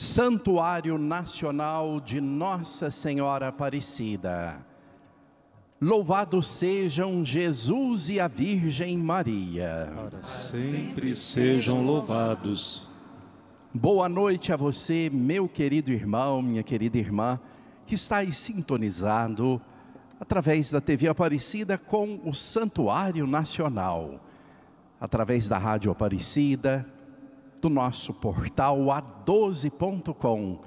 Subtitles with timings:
[0.00, 4.64] Santuário Nacional de Nossa Senhora Aparecida.
[5.78, 9.92] Louvado sejam Jesus e a Virgem Maria.
[9.94, 12.88] Para sempre sejam louvados.
[13.74, 17.38] Boa noite a você, meu querido irmão, minha querida irmã,
[17.84, 19.60] que está aí sintonizado
[20.18, 24.18] através da TV Aparecida com o Santuário Nacional,
[24.98, 26.86] através da Rádio Aparecida,
[27.60, 30.60] do nosso portal a12.com,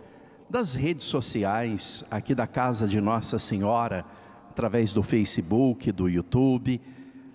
[0.50, 4.06] das redes sociais aqui da Casa de Nossa Senhora,
[4.50, 6.80] através do Facebook, do YouTube,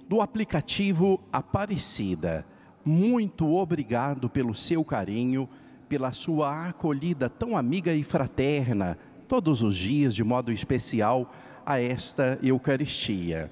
[0.09, 2.47] do aplicativo Aparecida.
[2.85, 5.49] Muito obrigado pelo seu carinho,
[5.89, 11.33] pela sua acolhida tão amiga e fraterna, todos os dias, de modo especial,
[11.67, 13.51] a esta Eucaristia.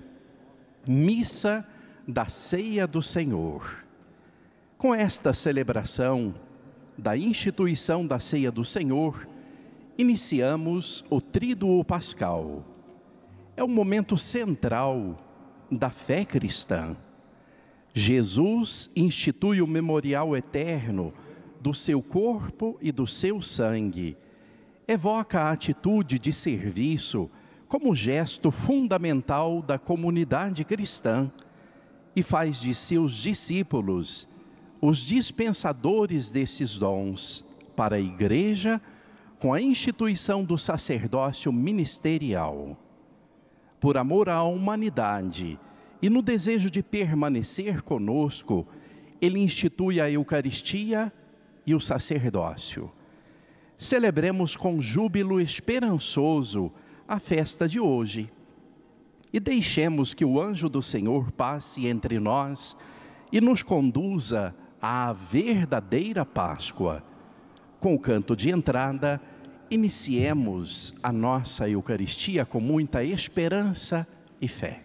[0.87, 1.67] Missa
[2.07, 3.86] da Ceia do Senhor.
[4.79, 6.35] Com esta celebração
[6.99, 9.27] da instituição da Ceia do Senhor,
[9.97, 12.63] iniciamos o Tríduo Pascal.
[13.57, 15.17] É um momento central
[15.71, 16.95] da fé cristã.
[17.95, 21.11] Jesus institui o memorial eterno
[21.59, 24.15] do seu corpo e do seu sangue.
[24.87, 27.31] Evoca a atitude de serviço
[27.67, 31.33] como gesto fundamental da comunidade cristã
[32.15, 34.29] e faz de seus discípulos
[34.89, 38.81] os dispensadores desses dons para a igreja
[39.37, 42.79] com a instituição do sacerdócio ministerial.
[43.81, 45.59] Por amor à humanidade
[46.01, 48.65] e no desejo de permanecer conosco,
[49.21, 51.13] ele institui a Eucaristia
[51.67, 52.89] e o sacerdócio.
[53.77, 56.71] Celebremos com júbilo esperançoso
[57.09, 58.33] a festa de hoje
[59.33, 62.77] e deixemos que o anjo do Senhor passe entre nós
[63.33, 67.03] e nos conduza a verdadeira Páscoa.
[67.81, 69.21] Com o canto de entrada,
[69.71, 74.07] iniciemos a nossa Eucaristia com muita esperança
[74.41, 74.83] e fé.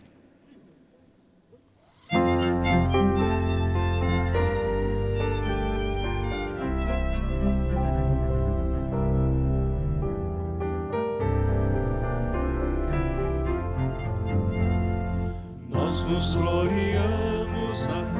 [15.69, 18.10] Nós nos gloriamos na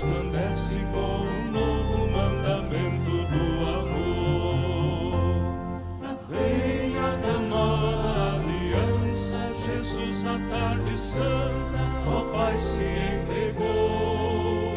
[0.00, 5.12] resplandece com um novo mandamento do amor.
[6.00, 14.72] Na ceia da nova aliança, Jesus na tarde santa, ó Pai se entregou.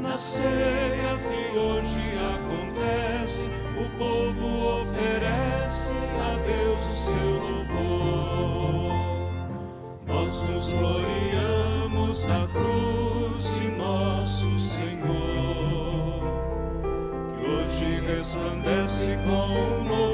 [0.00, 8.94] Na ceia que hoje acontece, o povo oferece a Deus o seu louvor.
[10.06, 12.67] Nós nos gloriamos na cruz
[18.38, 20.07] resplandece com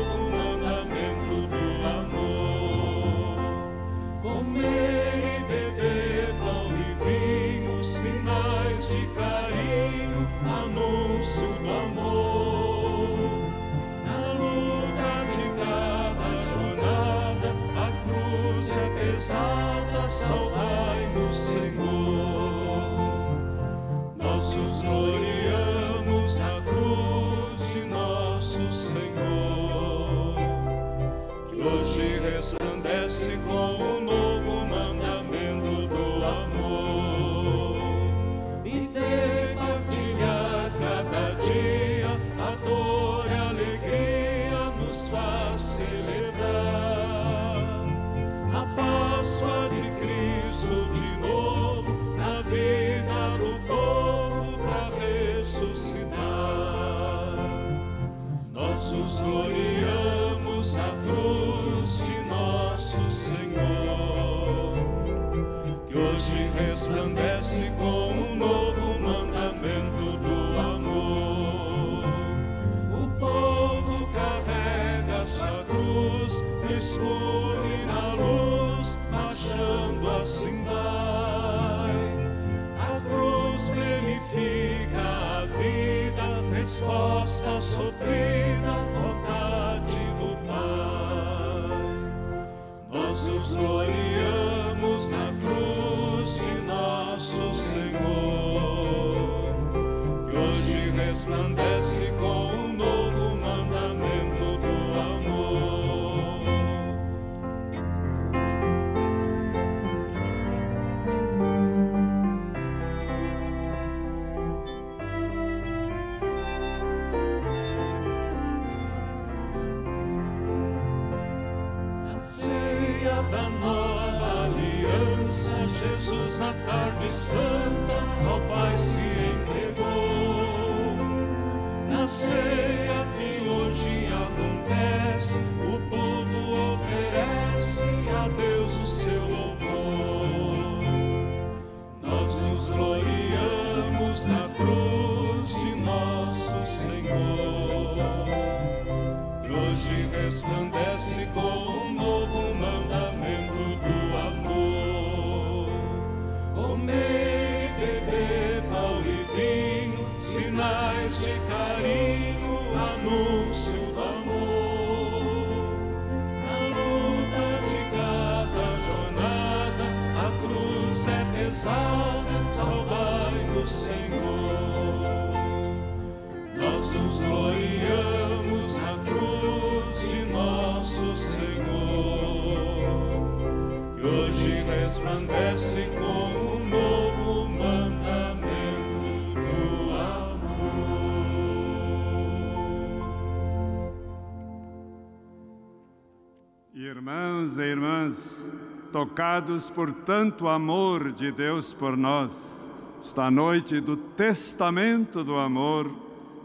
[199.44, 202.68] tocados por tanto amor de Deus por nós,
[203.04, 205.90] esta noite do testamento do amor,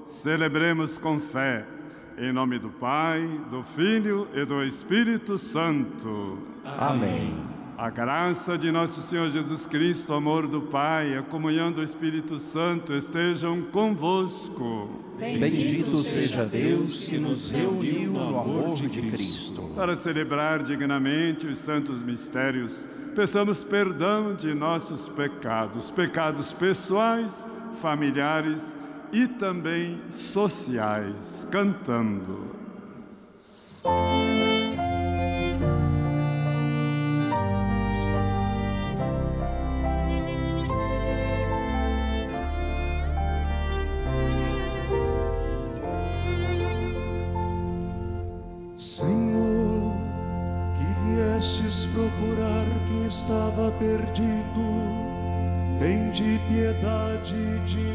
[0.06, 1.66] celebremos com fé,
[2.18, 6.40] em nome do Pai, do Filho e do Espírito Santo.
[6.66, 7.49] Amém.
[7.80, 12.38] A graça de nosso Senhor Jesus Cristo, o amor do Pai, a comunhão do Espírito
[12.38, 14.90] Santo estejam convosco.
[15.18, 19.72] Bendito seja Deus que nos reuniu no amor de Cristo.
[19.78, 22.86] Para celebrar dignamente os santos mistérios,
[23.16, 28.76] peçamos perdão de nossos pecados, pecados pessoais, familiares
[29.10, 32.60] e também sociais, cantando.
[56.74, 57.89] Piedade de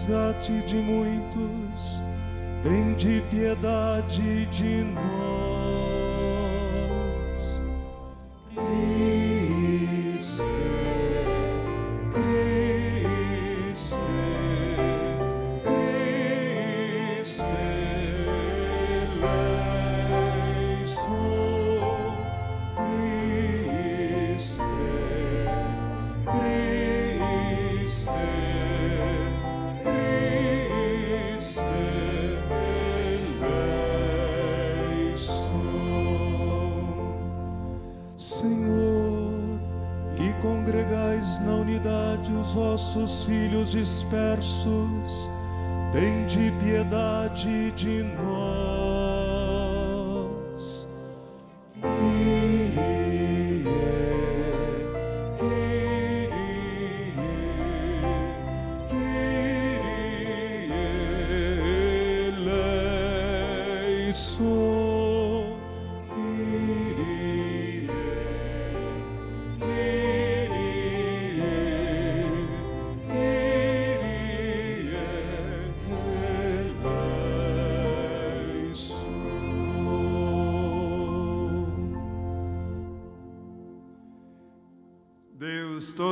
[0.00, 2.02] resgate de muitos,
[2.62, 5.19] tem de piedade de nós.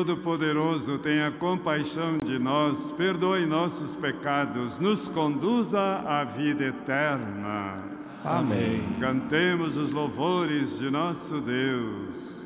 [0.09, 7.77] Todo-Poderoso, tenha compaixão de nós, perdoe nossos pecados, nos conduza à vida eterna.
[8.25, 8.81] Amém.
[8.99, 12.38] Cantemos os louvores de nosso Deus.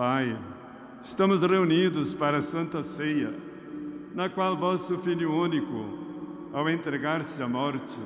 [0.00, 0.34] Pai,
[1.04, 3.34] estamos reunidos para a Santa Ceia,
[4.14, 5.84] na qual vosso Filho único,
[6.54, 7.98] ao entregar-se à morte,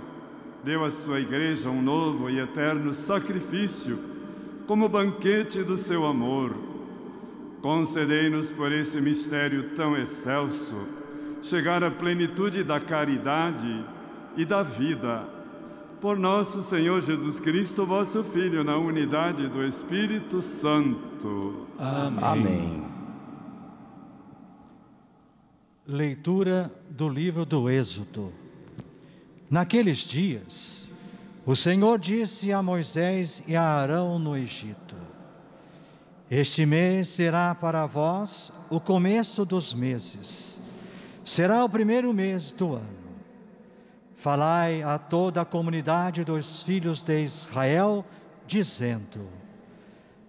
[0.65, 3.97] deu à sua Igreja um novo e eterno sacrifício,
[4.67, 6.57] como banquete do seu amor.
[7.63, 10.89] Concedei-nos por esse mistério tão excelso,
[11.43, 13.87] chegar à plenitude da caridade
[14.37, 15.29] e da vida
[16.05, 21.67] por nosso Senhor Jesus Cristo, vosso Filho, na unidade do Espírito Santo.
[21.79, 22.23] Amém.
[22.23, 22.85] Amém.
[25.87, 28.35] Leitura do livro do Êxodo.
[29.51, 30.93] Naqueles dias,
[31.47, 34.97] o Senhor disse a Moisés e a Arão no Egito:
[36.31, 40.61] Este mês será para vós o começo dos meses,
[41.25, 43.04] será o primeiro mês do ano.
[44.17, 48.05] Falai a toda a comunidade dos filhos de Israel,
[48.47, 49.29] dizendo: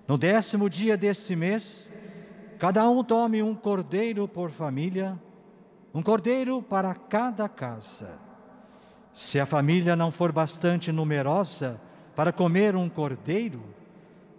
[0.07, 1.93] No décimo dia desse mês,
[2.59, 5.19] cada um tome um cordeiro por família,
[5.93, 8.19] um cordeiro para cada casa.
[9.13, 11.79] Se a família não for bastante numerosa
[12.15, 13.63] para comer um cordeiro,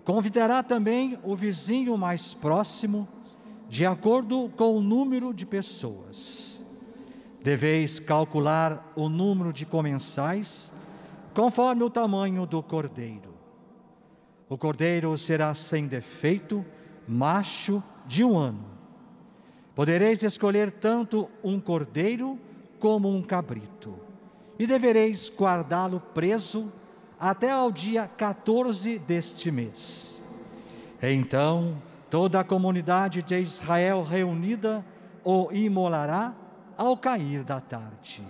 [0.04, 3.08] convidará também o vizinho mais próximo,
[3.68, 6.55] de acordo com o número de pessoas.
[7.46, 10.72] Deveis calcular o número de comensais
[11.32, 13.36] conforme o tamanho do cordeiro.
[14.48, 16.64] O cordeiro será sem defeito,
[17.06, 18.64] macho de um ano.
[19.76, 22.36] Podereis escolher tanto um cordeiro
[22.80, 23.96] como um cabrito,
[24.58, 26.72] e devereis guardá-lo preso
[27.16, 30.20] até ao dia 14 deste mês.
[31.00, 34.84] Então toda a comunidade de Israel reunida
[35.22, 36.34] o imolará
[36.76, 38.22] ao cair da tarde.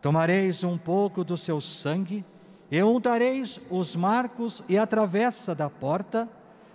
[0.00, 2.24] Tomareis um pouco do seu sangue
[2.70, 6.28] e untareis os marcos e a travessa da porta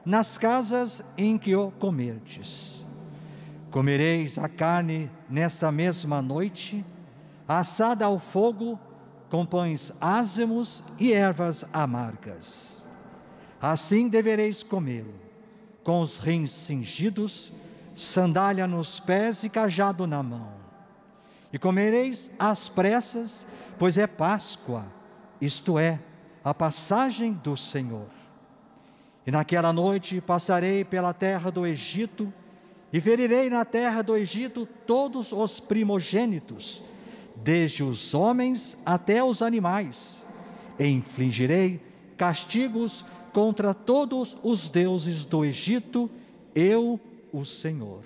[0.05, 2.85] nas casas em que o comerdes.
[3.69, 6.85] Comereis a carne nesta mesma noite,
[7.45, 8.79] assada ao fogo,
[9.29, 12.89] com pães ázimos e ervas amargas.
[13.61, 15.13] Assim devereis comê-lo,
[15.83, 17.51] com os rins cingidos,
[17.95, 20.56] sandália nos pés e cajado na mão.
[21.51, 24.85] E comereis às pressas, pois é Páscoa,
[25.39, 25.99] isto é,
[26.43, 28.07] a passagem do Senhor.
[29.25, 32.31] E naquela noite passarei pela terra do Egito,
[32.91, 36.81] e ferirei na terra do Egito todos os primogênitos,
[37.35, 40.25] desde os homens até os animais,
[40.79, 41.81] e infligirei
[42.17, 46.09] castigos contra todos os deuses do Egito,
[46.55, 46.99] eu
[47.31, 48.03] o Senhor.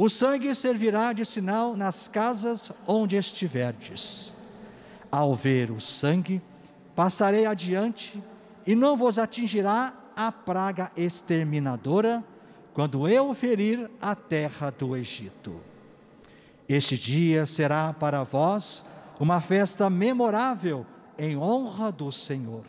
[0.00, 4.32] O sangue servirá de sinal nas casas onde estiverdes.
[5.10, 6.40] Ao ver o sangue,
[6.94, 8.22] passarei adiante
[8.64, 12.22] e não vos atingirá a praga exterminadora
[12.72, 15.60] quando eu ferir a terra do Egito.
[16.68, 18.84] Este dia será para vós
[19.18, 20.86] uma festa memorável
[21.18, 22.64] em honra do Senhor,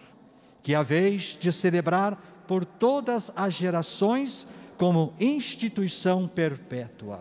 [0.63, 4.47] que haveis de celebrar por todas as gerações
[4.79, 7.19] como instituição perpétua.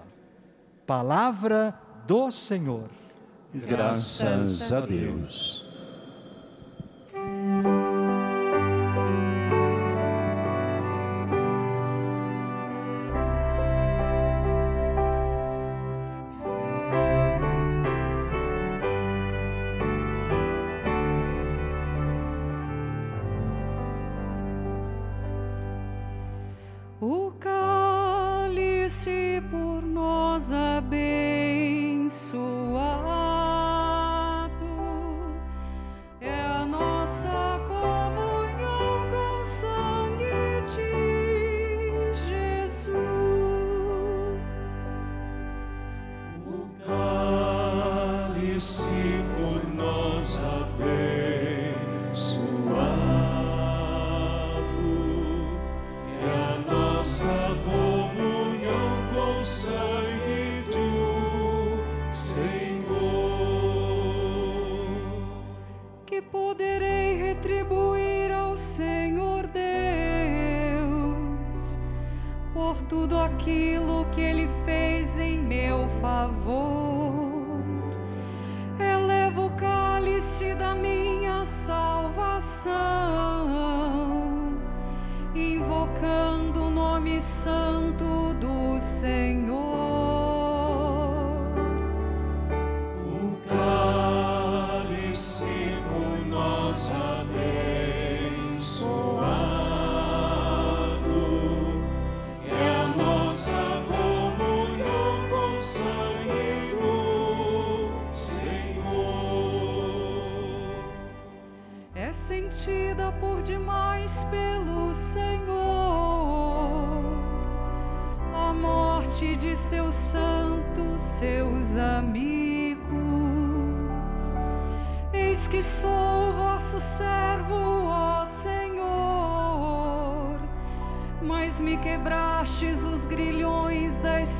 [0.86, 1.74] Palavra
[2.06, 2.88] do Senhor.
[3.52, 5.67] Graças a Deus.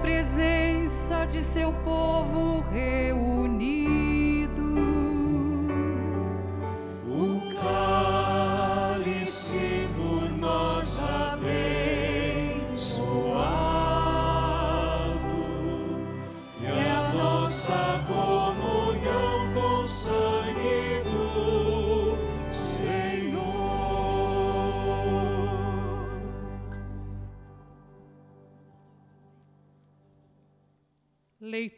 [0.00, 3.49] presença de seu povo reunido.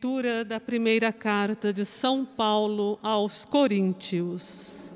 [0.04, 4.90] Leitura da primeira carta de São Paulo aos Coríntios.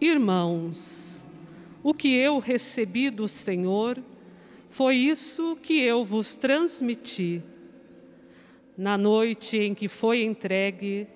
[0.00, 1.22] Irmãos,
[1.82, 4.02] o que eu recebi do Senhor
[4.70, 7.42] foi isso que eu vos transmiti.
[8.78, 11.06] Na noite em que foi entregue,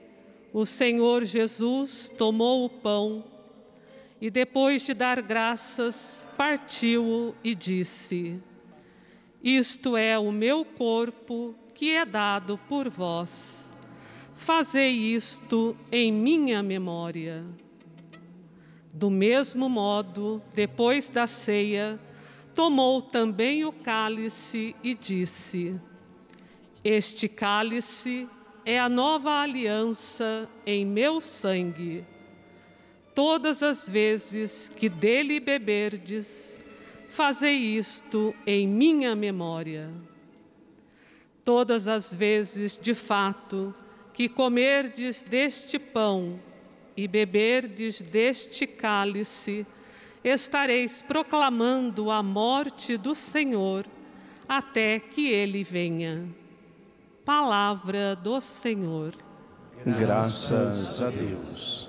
[0.52, 3.24] o Senhor Jesus tomou o pão
[4.20, 8.38] e, depois de dar graças, partiu-o e disse:
[9.42, 13.74] Isto é o meu corpo que é dado por vós.
[14.36, 17.44] Fazei isto em minha memória.
[18.92, 21.98] Do mesmo modo, depois da ceia,
[22.54, 25.74] tomou também o cálice e disse:
[26.84, 28.28] Este cálice
[28.64, 32.04] é a nova aliança em meu sangue.
[33.12, 36.56] Todas as vezes que dele beberdes,
[37.08, 40.11] fazei isto em minha memória.
[41.44, 43.74] Todas as vezes, de fato,
[44.12, 46.38] que comerdes deste pão
[46.96, 49.66] e beberdes deste cálice,
[50.22, 53.86] estareis proclamando a morte do Senhor
[54.48, 56.28] até que ele venha.
[57.24, 59.14] Palavra do Senhor.
[59.84, 61.88] Graças a Deus.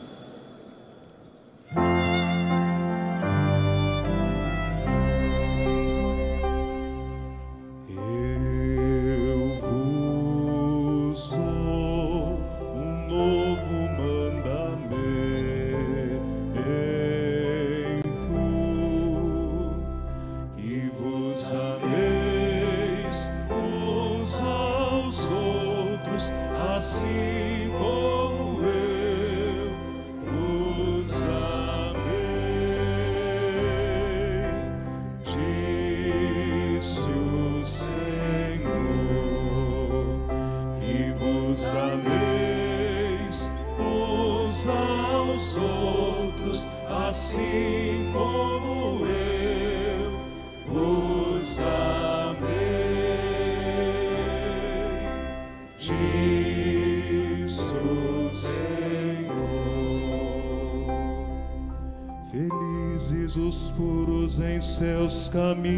[64.39, 65.73] Em seus caminhos,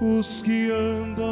[0.00, 1.31] os que andam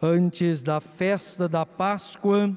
[0.00, 2.56] Antes da festa da Páscoa,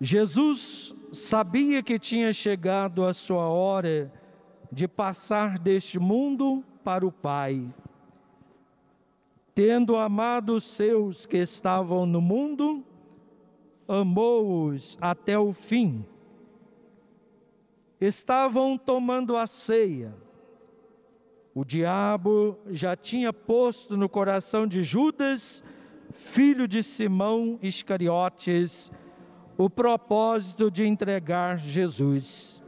[0.00, 4.12] Jesus sabia que tinha chegado a sua hora
[4.72, 7.64] de passar deste mundo para o Pai.
[9.54, 12.84] Tendo amado os seus que estavam no mundo,
[13.86, 16.04] amou-os até o fim.
[18.00, 20.12] Estavam tomando a ceia.
[21.54, 25.62] O diabo já tinha posto no coração de Judas,
[26.14, 28.90] filho de Simão Iscariotes,
[29.58, 32.62] o propósito de entregar Jesus.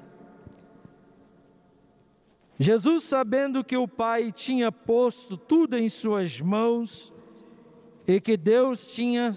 [2.58, 7.12] Jesus, sabendo que o Pai tinha posto tudo em suas mãos
[8.06, 9.34] e que Deus tinha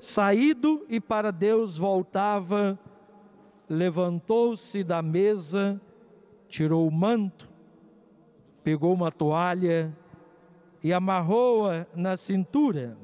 [0.00, 2.78] saído e para Deus voltava,
[3.68, 5.80] levantou-se da mesa,
[6.48, 7.50] tirou o manto,
[8.64, 9.94] pegou uma toalha
[10.82, 12.96] e amarrou-a na cintura.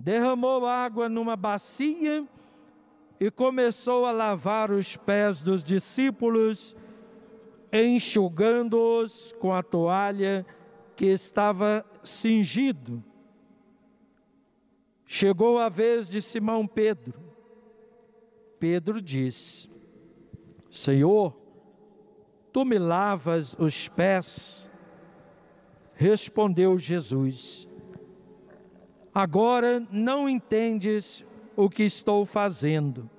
[0.00, 2.26] Derramou água numa bacia
[3.20, 6.74] e começou a lavar os pés dos discípulos,
[7.70, 10.46] enxugando-os com a toalha
[10.96, 13.04] que estava cingido.
[15.04, 17.20] Chegou a vez de Simão Pedro.
[18.58, 19.68] Pedro disse:
[20.70, 21.36] Senhor,
[22.50, 24.66] tu me lavas os pés?
[25.92, 27.68] Respondeu Jesus:
[29.14, 31.24] Agora não entendes
[31.56, 33.10] o que estou fazendo.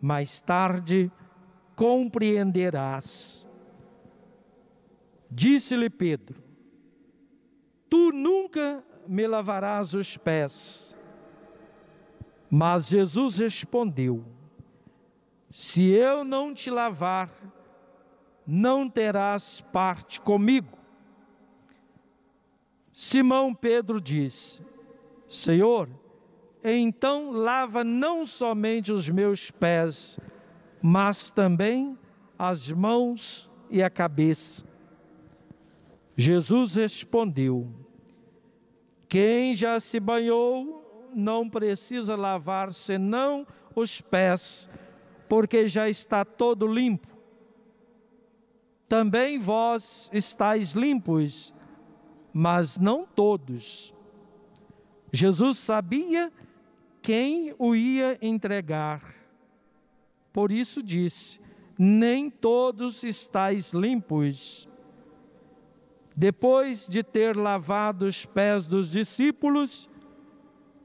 [0.00, 1.10] Mais tarde
[1.74, 3.48] compreenderás.
[5.30, 6.42] Disse-lhe Pedro:
[7.88, 10.96] Tu nunca me lavarás os pés.
[12.50, 14.24] Mas Jesus respondeu:
[15.50, 17.30] Se eu não te lavar,
[18.46, 20.75] não terás parte comigo.
[22.98, 24.62] Simão Pedro disse:
[25.28, 25.86] Senhor,
[26.64, 30.18] então lava não somente os meus pés,
[30.80, 31.98] mas também
[32.38, 34.64] as mãos e a cabeça.
[36.16, 37.68] Jesus respondeu:
[39.06, 44.70] Quem já se banhou não precisa lavar senão os pés,
[45.28, 47.14] porque já está todo limpo.
[48.88, 51.52] Também vós estáis limpos,
[52.38, 53.94] mas não todos.
[55.10, 56.30] Jesus sabia
[57.00, 59.14] quem o ia entregar.
[60.34, 61.40] Por isso disse:
[61.78, 64.68] Nem todos estáis limpos.
[66.14, 69.88] Depois de ter lavado os pés dos discípulos,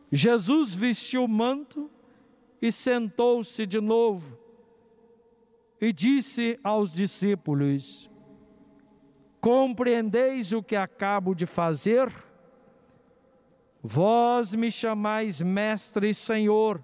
[0.09, 1.91] Jesus vestiu o manto
[2.61, 4.37] e sentou-se de novo
[5.81, 8.11] e disse aos discípulos:
[9.41, 12.13] Compreendeis o que acabo de fazer?
[13.82, 16.84] Vós me chamais Mestre e Senhor,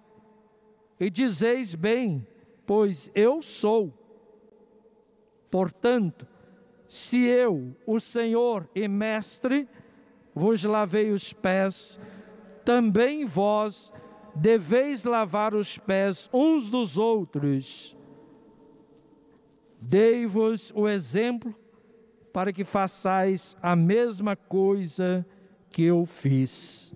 [0.99, 2.25] e dizeis bem,
[2.65, 3.93] pois eu sou.
[5.51, 6.27] Portanto,
[6.87, 9.69] se eu, o Senhor e Mestre,
[10.33, 11.99] vos lavei os pés,
[12.65, 13.93] também vós
[14.33, 17.95] deveis lavar os pés uns dos outros.
[19.79, 21.55] Dei-vos o exemplo
[22.37, 25.25] para que façais a mesma coisa
[25.71, 26.93] que eu fiz.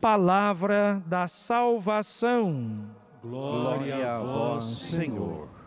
[0.00, 2.88] Palavra da salvação.
[3.20, 5.61] Glória a vós, Senhor.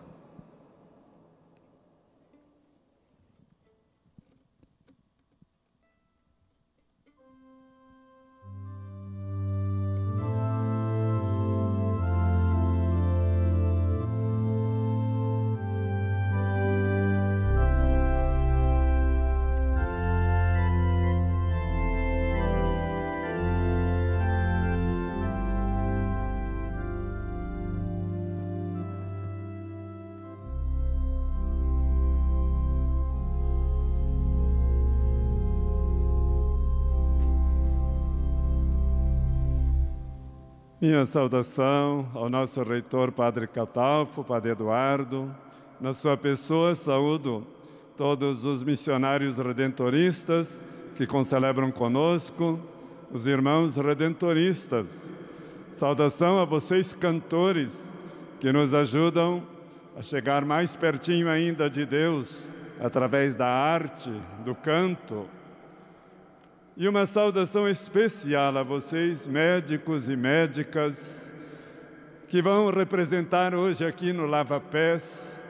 [40.87, 45.35] Minha saudação ao nosso reitor, Padre Catalfo, Padre Eduardo.
[45.81, 47.43] Na sua pessoa, saúdo
[47.97, 50.63] todos os missionários redentoristas
[50.95, 52.59] que concelebram conosco,
[53.11, 55.11] os irmãos redentoristas.
[55.73, 57.97] Saudação a vocês, cantores,
[58.39, 59.41] que nos ajudam
[59.97, 64.13] a chegar mais pertinho ainda de Deus através da arte,
[64.45, 65.25] do canto,
[66.77, 71.33] e uma saudação especial a vocês, médicos e médicas,
[72.27, 75.41] que vão representar hoje aqui no Lava Pés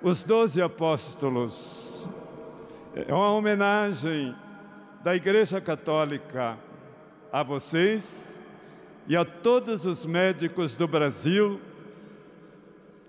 [0.00, 2.08] os doze apóstolos.
[2.94, 4.34] É uma homenagem
[5.02, 6.56] da Igreja Católica
[7.32, 8.40] a vocês
[9.08, 11.60] e a todos os médicos do Brasil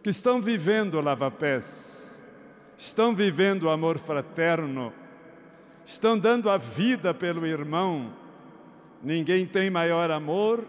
[0.02, 2.20] que estão vivendo o Lava Pés,
[2.76, 4.92] estão vivendo o amor fraterno
[5.86, 8.14] estão dando a vida pelo irmão.
[9.04, 10.64] Ninguém tem maior amor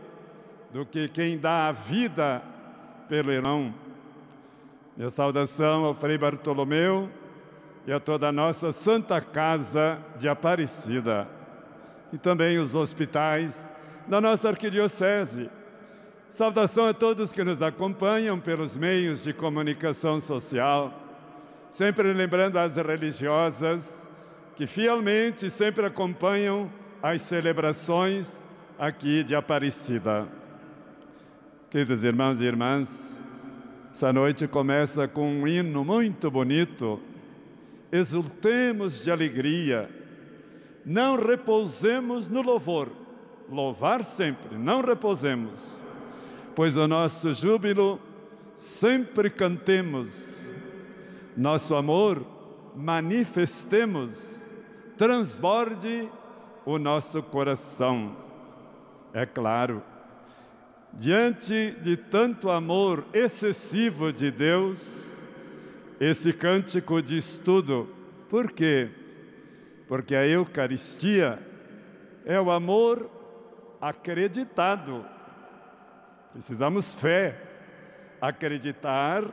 [0.73, 2.43] do que quem dá a vida
[3.09, 3.75] pelo irmão.
[4.97, 7.11] Minha saudação ao Frei Bartolomeu
[7.87, 11.29] e a toda a nossa Santa Casa de Aparecida.
[12.13, 13.71] E também os hospitais
[14.07, 15.51] da nossa arquidiocese.
[16.31, 20.93] Saudação a todos que nos acompanham pelos meios de comunicação social,
[21.71, 24.07] sempre lembrando as religiosas
[24.57, 26.71] que fielmente sempre acompanham
[27.03, 28.47] as celebrações
[28.79, 30.29] aqui de Aparecida.
[31.71, 33.21] Queridos irmãos e irmãs,
[33.93, 37.01] essa noite começa com um hino muito bonito.
[37.91, 39.91] Exultemos de alegria,
[40.85, 42.91] não repousemos no louvor,
[43.51, 45.85] louvar sempre, não repousemos,
[46.55, 48.01] pois o nosso júbilo
[48.55, 50.47] sempre cantemos,
[51.37, 52.27] nosso amor
[52.75, 54.42] manifestemos
[54.97, 56.11] transborde
[56.65, 58.17] o nosso coração.
[59.13, 59.83] É claro,
[60.93, 65.27] diante de tanto amor excessivo de Deus,
[66.01, 67.89] esse cântico diz tudo.
[68.29, 68.91] Por quê?
[69.87, 71.39] Porque a Eucaristia
[72.25, 73.11] é o amor
[73.81, 75.05] acreditado.
[76.33, 77.39] Precisamos fé,
[78.21, 79.25] acreditar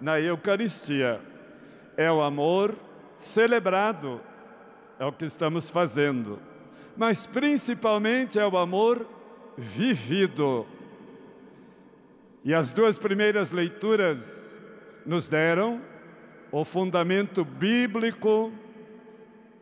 [0.00, 1.20] na Eucaristia.
[1.96, 2.74] É o amor
[3.16, 4.20] celebrado
[4.98, 6.38] é o que estamos fazendo,
[6.96, 9.06] mas principalmente é o amor
[9.56, 10.66] vivido.
[12.44, 14.44] E as duas primeiras leituras
[15.04, 15.80] nos deram
[16.50, 18.52] o fundamento bíblico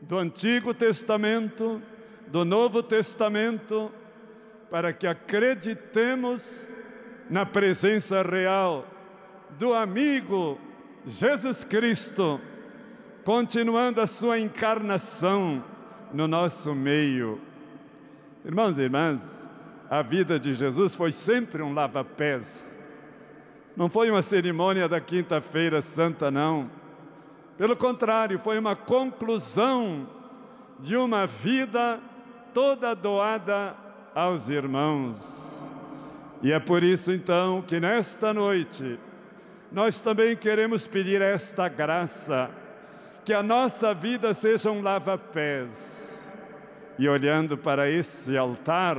[0.00, 1.82] do Antigo Testamento,
[2.26, 3.90] do Novo Testamento,
[4.70, 6.70] para que acreditemos
[7.30, 8.86] na presença real
[9.58, 10.58] do amigo
[11.06, 12.40] Jesus Cristo,
[13.24, 15.64] continuando a sua encarnação
[16.12, 17.40] no nosso meio.
[18.44, 19.48] Irmãos e irmãs,
[19.88, 22.78] a vida de Jesus foi sempre um lava-pés.
[23.76, 26.70] Não foi uma cerimônia da Quinta-feira Santa, não.
[27.56, 30.08] Pelo contrário, foi uma conclusão
[30.78, 31.98] de uma vida
[32.52, 33.74] toda doada
[34.14, 35.66] aos irmãos.
[36.42, 38.98] E é por isso então que nesta noite
[39.72, 42.50] nós também queremos pedir esta graça,
[43.24, 46.34] que a nossa vida seja um lava-pés.
[46.98, 48.98] E olhando para esse altar,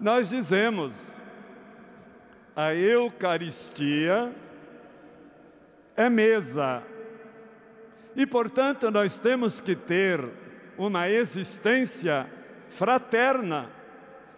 [0.00, 1.20] nós dizemos:
[2.54, 4.32] a Eucaristia
[5.96, 6.82] é mesa.
[8.16, 10.26] E portanto nós temos que ter
[10.78, 12.26] uma existência
[12.70, 13.70] fraterna,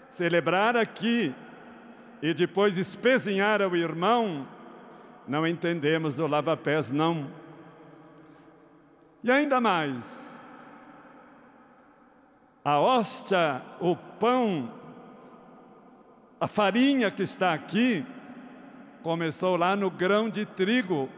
[0.09, 1.35] celebrar aqui
[2.21, 4.47] e depois espezinhar ao irmão,
[5.27, 7.42] não entendemos o lava-pés, não.
[9.23, 10.45] E ainda mais,
[12.65, 14.73] a hóstia, o pão,
[16.41, 18.05] a farinha que está aqui,
[19.03, 21.09] começou lá no grão de trigo.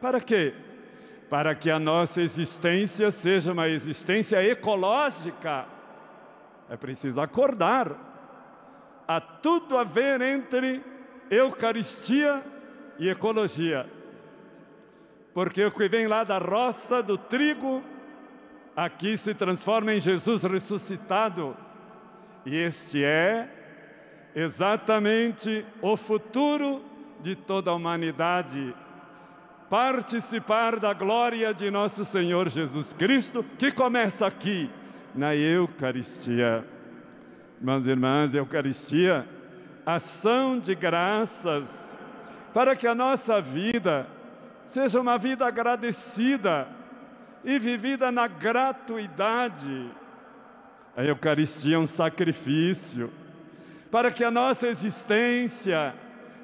[0.00, 0.54] Para quê?
[1.30, 5.66] Para que a nossa existência seja uma existência ecológica.
[6.68, 8.08] É preciso acordar
[9.08, 10.84] há tudo a ver entre
[11.30, 12.44] Eucaristia
[12.98, 13.97] e ecologia.
[15.38, 17.80] Porque o que vem lá da roça, do trigo,
[18.74, 21.56] aqui se transforma em Jesus ressuscitado.
[22.44, 23.48] E este é
[24.34, 26.82] exatamente o futuro
[27.20, 28.74] de toda a humanidade.
[29.70, 34.68] Participar da glória de nosso Senhor Jesus Cristo, que começa aqui,
[35.14, 36.66] na Eucaristia.
[37.60, 39.24] Irmãos e irmãs, Eucaristia,
[39.86, 41.96] ação de graças,
[42.52, 44.17] para que a nossa vida
[44.68, 46.68] seja uma vida agradecida
[47.42, 49.90] e vivida na gratuidade.
[50.94, 53.10] A Eucaristia é um sacrifício,
[53.90, 55.94] para que a nossa existência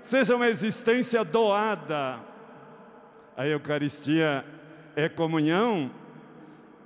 [0.02, 2.18] seja uma existência doada.
[3.36, 4.42] A Eucaristia
[4.96, 5.90] é comunhão,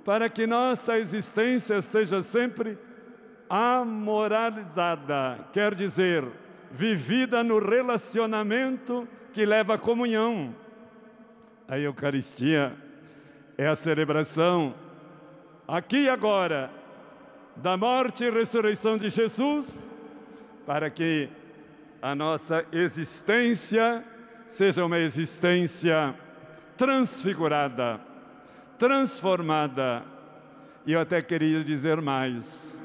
[0.03, 2.77] para que nossa existência seja sempre
[3.49, 6.25] amoralizada, quer dizer,
[6.69, 10.53] vivida no relacionamento que leva à comunhão.
[11.69, 12.75] A Eucaristia
[13.55, 14.73] é a celebração,
[15.67, 16.71] aqui e agora,
[17.55, 19.93] da morte e ressurreição de Jesus,
[20.65, 21.29] para que
[22.01, 24.03] a nossa existência
[24.47, 26.15] seja uma existência
[26.75, 28.01] transfigurada,
[28.79, 30.03] transformada.
[30.87, 32.83] E eu até queria dizer mais: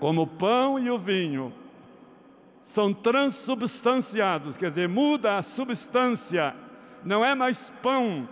[0.00, 1.52] como o pão e o vinho
[2.60, 6.56] são transubstanciados, quer dizer, muda a substância,
[7.04, 8.26] não é mais pão,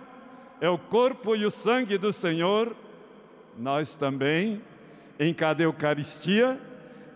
[0.63, 2.77] é o corpo e o sangue do Senhor,
[3.59, 4.63] nós também,
[5.19, 6.57] em cada Eucaristia,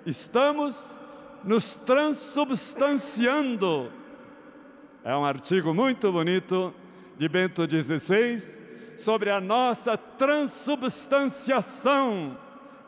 [0.05, 0.99] estamos
[1.45, 3.93] nos transubstanciando.
[5.05, 6.75] É um artigo muito bonito
[7.17, 8.43] de Bento XVI
[8.99, 12.37] sobre a nossa transubstanciação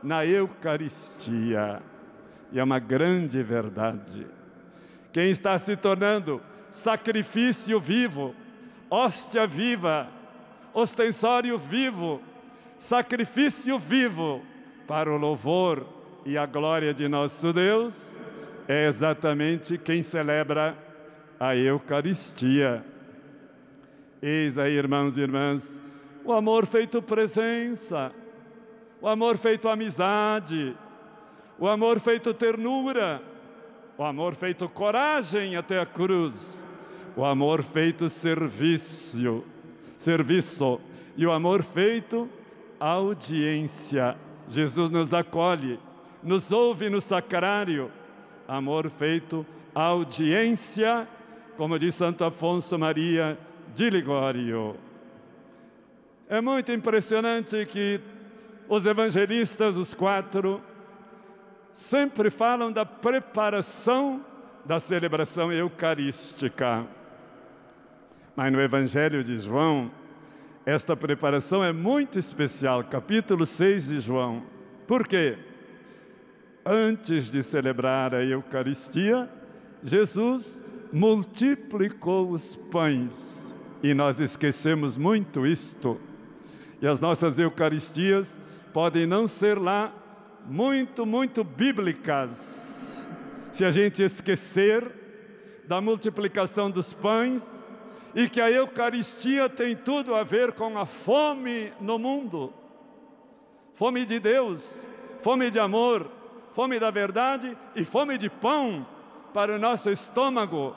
[0.02, 1.80] na Eucaristia.
[2.50, 4.26] E é uma grande verdade.
[5.12, 8.34] Quem está se tornando sacrifício vivo,
[8.90, 10.17] hóstia viva,
[10.78, 12.20] ostensório vivo,
[12.76, 14.42] sacrifício vivo
[14.86, 15.86] para o louvor
[16.24, 18.20] e a glória de nosso Deus,
[18.66, 20.76] é exatamente quem celebra
[21.38, 22.84] a Eucaristia.
[24.20, 25.80] Eis aí, irmãos e irmãs,
[26.24, 28.12] o amor feito presença
[29.00, 30.76] o amor feito amizade,
[31.58, 33.22] o amor feito ternura,
[33.96, 36.66] o amor feito coragem até a cruz,
[37.16, 39.44] o amor feito serviço,
[39.98, 40.80] serviço
[41.16, 42.30] e o amor feito
[42.80, 44.16] audiência.
[44.48, 45.78] Jesus nos acolhe,
[46.22, 47.90] nos ouve no sacrário,
[48.46, 49.44] amor feito
[49.74, 51.06] audiência,
[51.56, 53.36] como diz Santo Afonso Maria
[53.74, 54.76] de Ligório.
[56.28, 58.00] É muito impressionante que
[58.68, 60.62] os evangelistas, os quatro,
[61.74, 64.24] sempre falam da preparação
[64.64, 66.86] da celebração eucarística.
[68.38, 69.90] Mas no Evangelho de João,
[70.64, 74.44] esta preparação é muito especial, capítulo 6 de João.
[74.86, 75.36] Por quê?
[76.64, 79.28] Antes de celebrar a Eucaristia,
[79.82, 80.62] Jesus
[80.92, 83.56] multiplicou os pães.
[83.82, 86.00] E nós esquecemos muito isto.
[86.80, 88.38] E as nossas Eucaristias
[88.72, 89.92] podem não ser lá
[90.46, 93.04] muito, muito bíblicas,
[93.50, 94.88] se a gente esquecer
[95.66, 97.67] da multiplicação dos pães
[98.14, 102.52] e que a Eucaristia tem tudo a ver com a fome no mundo
[103.78, 104.90] fome de Deus,
[105.20, 106.10] fome de amor,
[106.52, 108.84] fome da verdade e fome de pão
[109.32, 110.74] para o nosso estômago.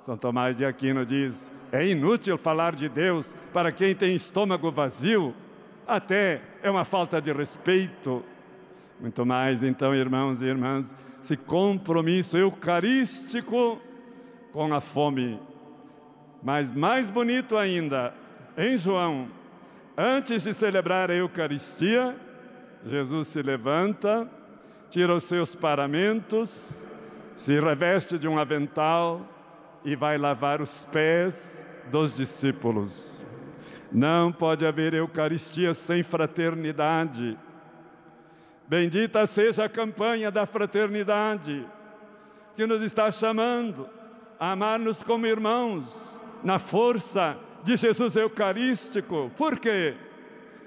[0.00, 5.34] São Tomás de Aquino diz: é inútil falar de Deus para quem tem estômago vazio,
[5.86, 8.24] até é uma falta de respeito.
[8.98, 13.78] Muito mais, então, irmãos e irmãs, esse compromisso eucarístico
[14.50, 15.38] com a fome.
[16.42, 18.14] Mas mais bonito ainda,
[18.56, 19.28] em João,
[19.96, 22.16] antes de celebrar a Eucaristia,
[22.84, 24.28] Jesus se levanta,
[24.88, 26.88] tira os seus paramentos,
[27.36, 29.26] se reveste de um avental
[29.84, 33.24] e vai lavar os pés dos discípulos.
[33.90, 37.38] Não pode haver Eucaristia sem fraternidade.
[38.68, 41.66] Bendita seja a campanha da fraternidade,
[42.54, 43.88] que nos está chamando
[44.38, 49.30] a amar-nos como irmãos, na força de Jesus Eucarístico.
[49.36, 49.94] Por quê?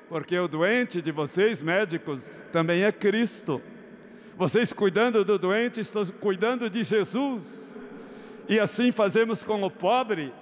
[0.10, 3.62] Porque o doente de vocês, médicos, também é Cristo.
[4.38, 7.80] Vocês cuidando do doente, estão cuidando de Jesus.
[8.50, 10.34] E assim fazemos com o pobre,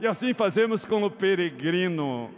[0.00, 2.30] e assim fazemos com o peregrino.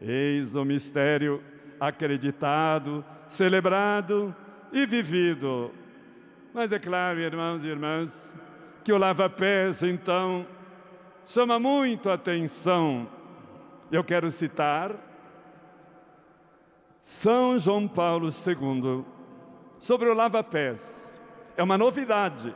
[0.00, 1.42] Eis o mistério
[1.80, 4.34] acreditado, celebrado
[4.72, 5.72] e vivido.
[6.52, 8.36] Mas é claro, irmãos e irmãs,
[8.84, 10.46] que o lava-pés, então,
[11.26, 13.08] chama muito a atenção.
[13.90, 14.94] Eu quero citar
[17.00, 19.04] São João Paulo II
[19.78, 21.20] sobre o lava-pés.
[21.56, 22.54] É uma novidade.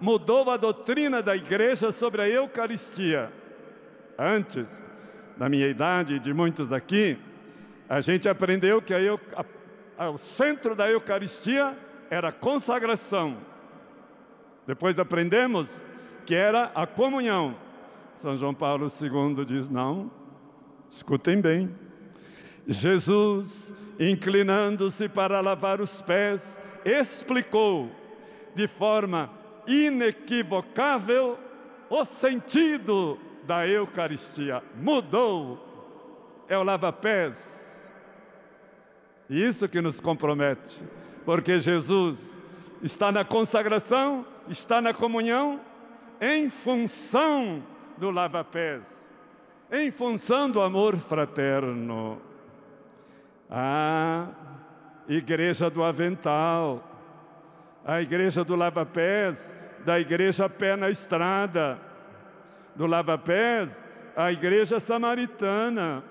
[0.00, 3.32] Mudou a doutrina da igreja sobre a Eucaristia.
[4.18, 4.84] Antes,
[5.36, 7.18] na minha idade e de muitos aqui,
[7.88, 8.98] a gente aprendeu que a,
[9.98, 11.76] a, o centro da Eucaristia
[12.10, 13.36] era a consagração.
[14.66, 15.84] Depois aprendemos
[16.24, 17.63] que era a comunhão.
[18.16, 20.10] São João Paulo II diz: não,
[20.88, 21.74] escutem bem.
[22.66, 27.90] Jesus, inclinando-se para lavar os pés, explicou
[28.54, 29.30] de forma
[29.66, 31.38] inequivocável
[31.90, 34.62] o sentido da Eucaristia.
[34.76, 35.72] Mudou.
[36.48, 37.66] É o lava-pés.
[39.28, 40.84] Isso que nos compromete,
[41.24, 42.36] porque Jesus
[42.82, 45.58] está na consagração, está na comunhão,
[46.20, 47.62] em função
[47.96, 49.08] do lava-pés,
[49.70, 52.20] em função do amor fraterno.
[53.50, 54.28] A
[55.08, 56.82] igreja do avental,
[57.84, 61.78] a igreja do lava-pés, da igreja pé na estrada,
[62.74, 63.84] do lava-pés,
[64.16, 66.02] a igreja samaritana.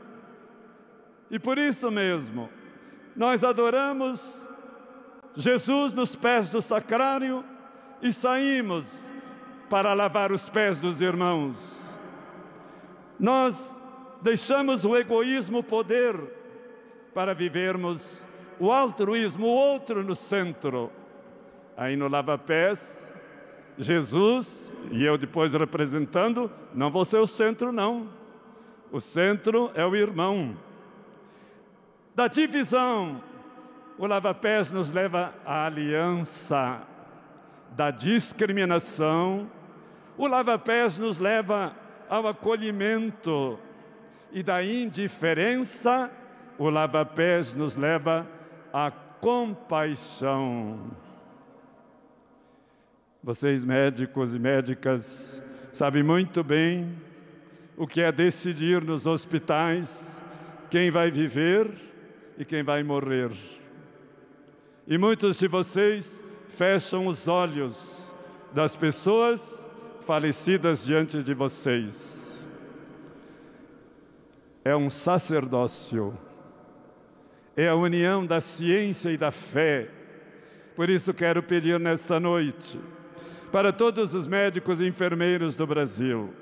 [1.30, 2.50] E por isso mesmo,
[3.16, 4.50] nós adoramos
[5.36, 7.44] Jesus nos pés do sacrário
[8.02, 9.12] e saímos
[9.70, 12.00] para lavar os pés dos irmãos.
[13.20, 13.80] Nós
[14.22, 16.16] deixamos o egoísmo poder
[17.14, 18.28] para vivermos
[18.60, 20.92] o altruísmo, o outro no centro.
[21.76, 23.12] Aí no lava-pés,
[23.78, 28.10] Jesus, e eu depois representando, não vou ser o centro, não.
[28.92, 30.56] O centro é o irmão.
[32.16, 33.24] Da divisão,
[33.98, 36.82] o lava-pés nos leva à aliança.
[37.76, 39.50] Da discriminação,
[40.16, 41.76] o lava-pés nos leva
[42.08, 43.60] ao acolhimento
[44.32, 46.12] e da indiferença,
[46.60, 48.28] o lava-pés nos leva
[48.72, 50.92] à compaixão.
[53.24, 56.96] Vocês, médicos e médicas, sabem muito bem
[57.76, 60.24] o que é decidir nos hospitais
[60.70, 61.72] quem vai viver
[62.38, 63.32] e quem vai morrer.
[64.88, 68.14] E muitos de vocês fecham os olhos
[68.54, 69.72] das pessoas
[70.02, 72.50] falecidas diante de vocês.
[74.64, 76.18] É um sacerdócio,
[77.56, 79.90] é a união da ciência e da fé.
[80.76, 82.80] Por isso quero pedir nessa noite,
[83.52, 86.34] para todos os médicos e enfermeiros do Brasil,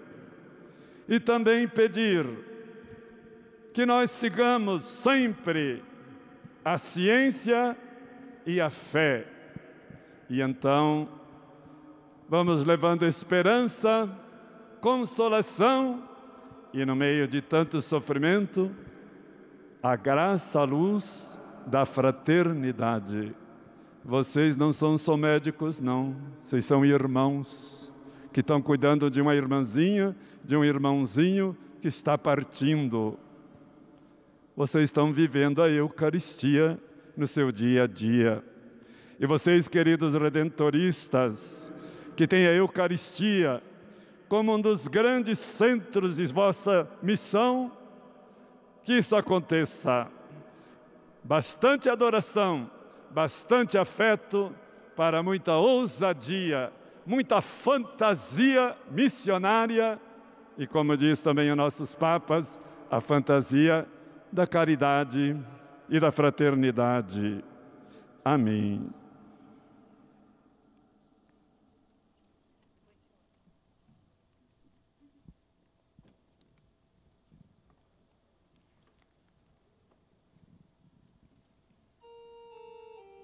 [1.07, 2.25] e também pedir
[3.73, 5.83] que nós sigamos sempre
[6.63, 7.75] a ciência
[8.45, 9.25] e a fé.
[10.31, 11.09] E então
[12.29, 14.09] vamos levando esperança,
[14.79, 16.07] consolação
[16.73, 18.71] e, no meio de tanto sofrimento,
[19.83, 23.35] a graça, a luz da fraternidade.
[24.05, 26.15] Vocês não são só médicos, não.
[26.45, 27.93] Vocês são irmãos
[28.31, 30.15] que estão cuidando de uma irmãzinha,
[30.45, 33.19] de um irmãozinho que está partindo.
[34.55, 36.79] Vocês estão vivendo a Eucaristia
[37.17, 38.41] no seu dia a dia.
[39.21, 41.71] E vocês, queridos redentoristas,
[42.15, 43.61] que têm a Eucaristia
[44.27, 47.71] como um dos grandes centros de vossa missão,
[48.83, 50.07] que isso aconteça.
[51.23, 52.67] Bastante adoração,
[53.11, 54.51] bastante afeto
[54.95, 56.73] para muita ousadia,
[57.05, 60.01] muita fantasia missionária
[60.57, 62.59] e, como diz também os nossos papas,
[62.89, 63.87] a fantasia
[64.31, 65.37] da caridade
[65.87, 67.45] e da fraternidade.
[68.25, 69.00] Amém.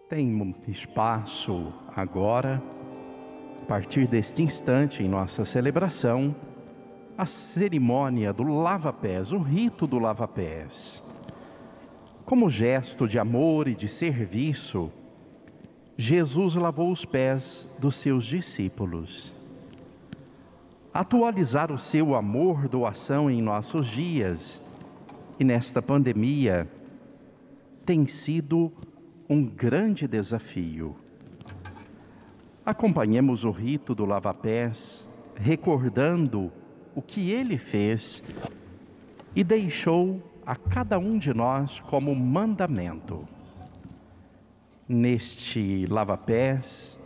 [0.10, 2.64] Tem espaço agora,
[3.62, 6.34] a partir deste instante em nossa celebração,
[7.18, 11.04] a cerimônia do lava-pés, o rito do lava-pés.
[12.24, 14.90] Como gesto de amor e de serviço,
[15.98, 19.36] Jesus lavou os pés dos seus discípulos.
[20.94, 24.66] Atualizar o seu amor doação em nossos dias
[25.38, 26.66] e nesta pandemia
[27.86, 28.72] tem sido
[29.30, 30.96] um grande desafio.
[32.66, 36.52] Acompanhemos o rito do lava-pés, recordando
[36.96, 38.24] o que ele fez
[39.36, 43.28] e deixou a cada um de nós como mandamento.
[44.88, 46.98] Neste lava-pés,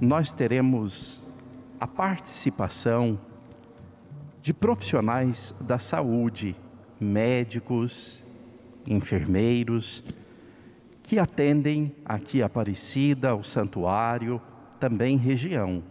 [0.00, 1.22] nós teremos
[1.80, 3.18] a participação
[4.40, 6.54] de profissionais da saúde,
[7.00, 8.22] médicos,
[8.86, 10.04] enfermeiros,
[11.12, 14.40] que atendem aqui Aparecida, o santuário,
[14.80, 15.82] também região.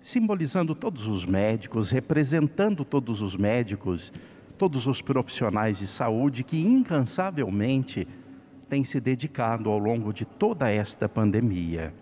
[0.00, 4.10] Simbolizando todos os médicos, representando todos os médicos,
[4.56, 8.08] todos os profissionais de saúde que incansavelmente
[8.70, 11.92] têm se dedicado ao longo de toda esta pandemia.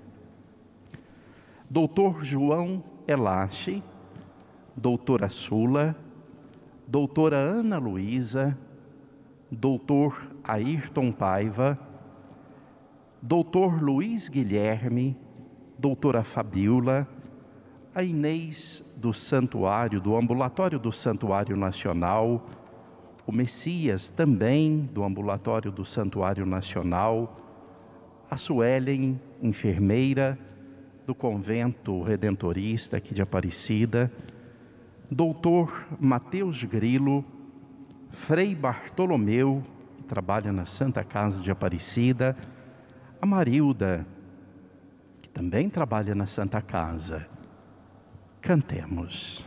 [1.69, 3.83] Doutor João Elache,
[4.77, 5.97] doutora Sula,
[6.87, 8.57] doutora Ana Luísa,
[9.51, 11.77] doutor Ayrton Paiva,
[13.27, 15.17] doutor Luiz Guilherme,
[15.79, 17.09] doutora Fabiola,
[17.95, 22.47] a Inês do Santuário, do Ambulatório do Santuário Nacional,
[23.27, 27.35] o Messias também do Ambulatório do Santuário Nacional,
[28.31, 30.39] a Suelen, enfermeira
[31.07, 34.13] do Convento Redentorista aqui de Aparecida,
[35.11, 37.25] doutor Mateus Grilo,
[38.11, 39.65] Frei Bartolomeu,
[39.97, 42.37] que trabalha na Santa Casa de Aparecida,
[43.25, 44.07] a Marilda,
[45.19, 47.27] que também trabalha na Santa Casa.
[48.43, 49.47] Cantemos.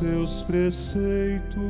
[0.00, 1.69] Seus preceitos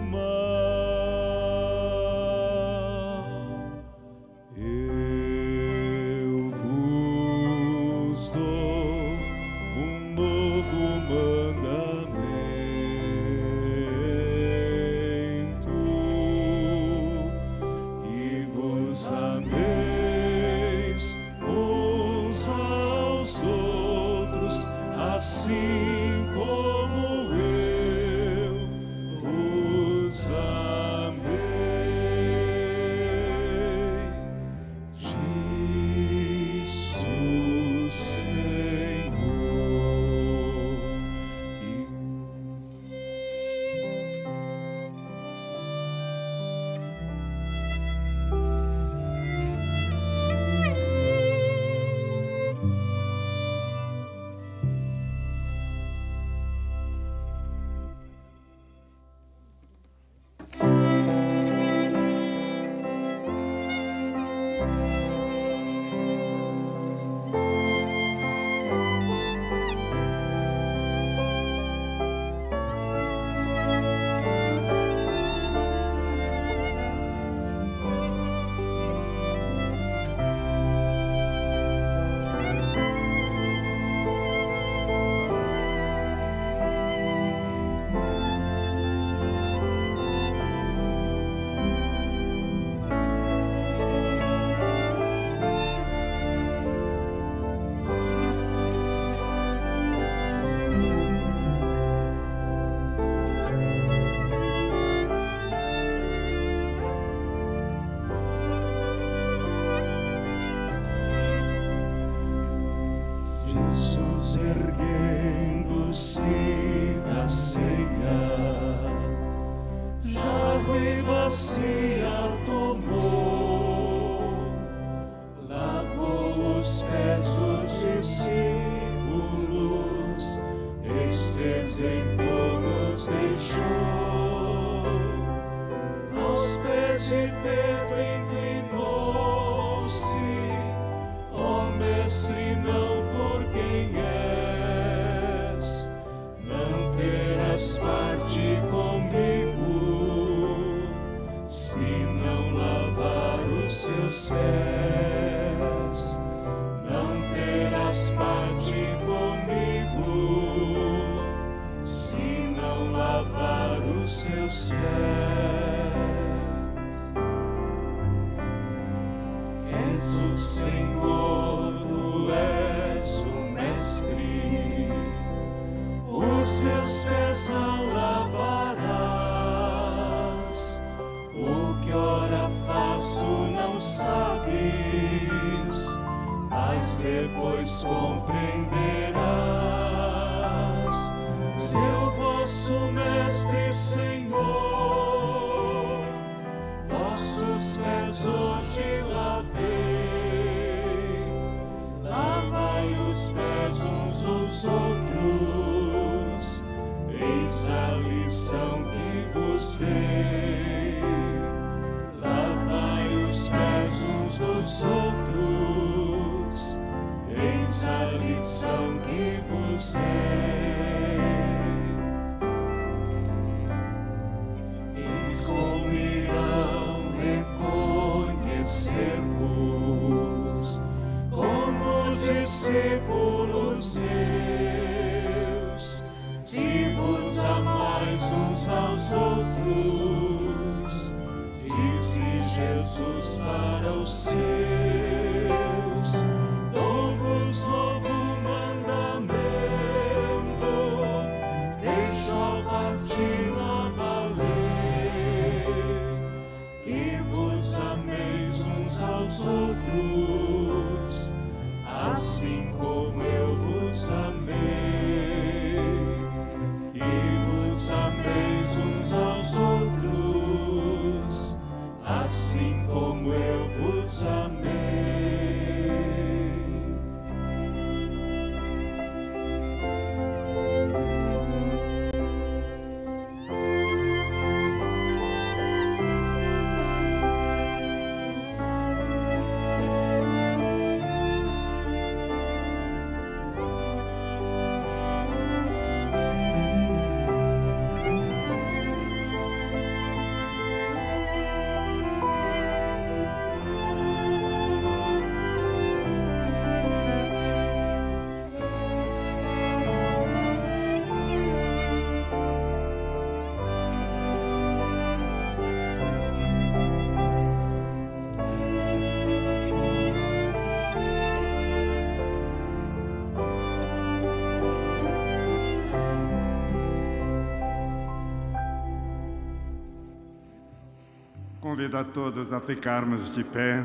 [331.71, 333.81] Convido a todos a ficarmos de pé.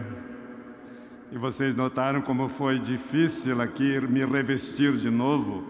[1.30, 5.62] E vocês notaram como foi difícil aqui me revestir de novo,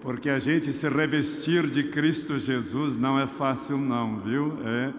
[0.00, 4.56] porque a gente se revestir de Cristo Jesus não é fácil não, viu?
[4.64, 4.90] É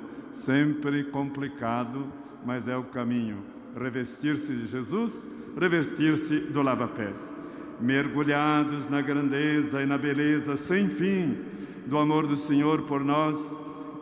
[0.46, 2.06] sempre complicado,
[2.46, 3.40] mas é o caminho.
[3.76, 5.28] Revestir-se de Jesus,
[5.60, 7.36] revestir-se do lava-pés.
[7.80, 11.40] Mergulhados na grandeza e na beleza sem fim
[11.88, 13.58] do amor do Senhor por nós,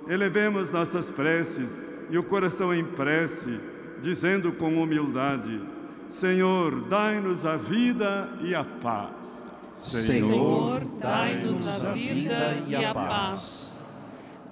[0.09, 3.59] elevemos nossas preces e o coração em prece,
[4.01, 5.61] dizendo com humildade:
[6.09, 9.47] Senhor, dai-nos a vida e a paz.
[9.73, 13.85] Senhor, dai-nos a vida e a paz.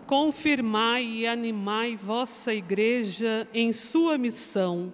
[0.05, 4.93] Confirmai e animai vossa Igreja em sua missão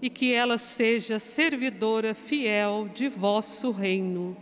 [0.00, 4.36] e que ela seja servidora fiel de vosso reino.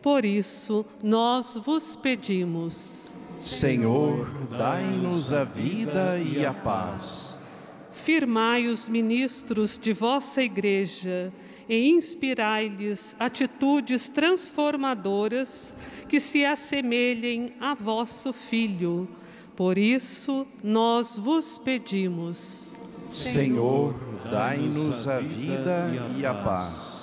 [0.00, 3.13] Por isso, nós vos pedimos.
[3.34, 7.36] Senhor, dai-nos a vida e a paz.
[7.92, 11.32] Firmai os ministros de vossa Igreja
[11.68, 15.76] e inspirai-lhes atitudes transformadoras
[16.08, 19.08] que se assemelhem a vosso Filho.
[19.56, 22.74] Por isso, nós vos pedimos.
[22.86, 23.94] Senhor,
[24.30, 26.93] dai-nos a vida e a paz.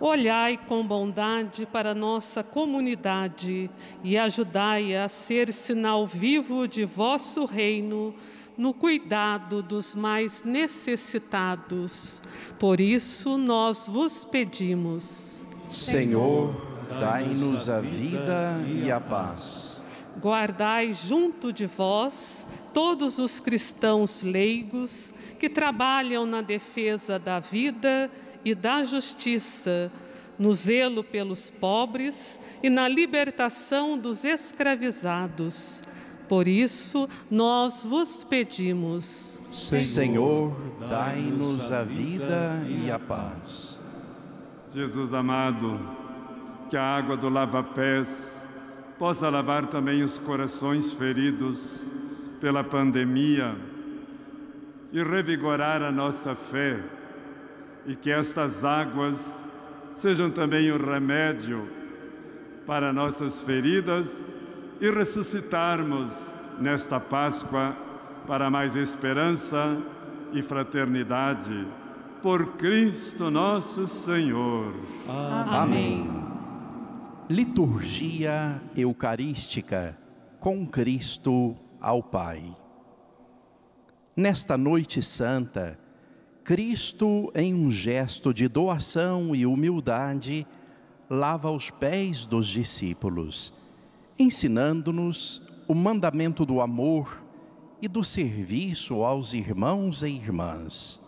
[0.00, 3.70] Olhai com bondade para nossa comunidade
[4.02, 8.14] e ajudai a ser sinal vivo de vosso reino
[8.56, 12.22] no cuidado dos mais necessitados.
[12.58, 15.44] Por isso nós vos pedimos.
[15.50, 16.54] Senhor,
[17.00, 19.82] dai-nos a vida e a paz.
[20.20, 28.33] Guardai junto de vós todos os cristãos leigos que trabalham na defesa da vida e
[28.52, 29.92] da justiça,
[30.36, 35.84] no zelo pelos pobres e na libertação dos escravizados.
[36.28, 39.04] Por isso, nós vos pedimos.
[39.04, 40.52] Senhor,
[40.90, 43.84] dai-nos a vida e a paz.
[44.72, 45.78] Jesus amado,
[46.68, 48.44] que a água do lava-pés
[48.98, 51.88] possa lavar também os corações feridos
[52.40, 53.56] pela pandemia
[54.92, 56.82] e revigorar a nossa fé
[57.86, 59.44] e que estas águas
[59.94, 61.68] sejam também o remédio
[62.66, 64.32] para nossas feridas
[64.80, 67.76] e ressuscitarmos nesta Páscoa
[68.26, 69.78] para mais esperança
[70.32, 71.66] e fraternidade.
[72.22, 74.74] Por Cristo nosso Senhor.
[75.06, 76.08] Amém.
[77.28, 79.96] Liturgia Eucarística
[80.40, 82.54] com Cristo ao Pai.
[84.16, 85.78] Nesta noite santa,
[86.44, 90.46] Cristo, em um gesto de doação e humildade,
[91.08, 93.50] lava os pés dos discípulos,
[94.18, 97.24] ensinando-nos o mandamento do amor
[97.80, 101.00] e do serviço aos irmãos e irmãs.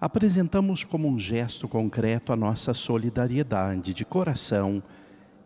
[0.02, 4.82] apresentamos como um gesto concreto a nossa solidariedade de coração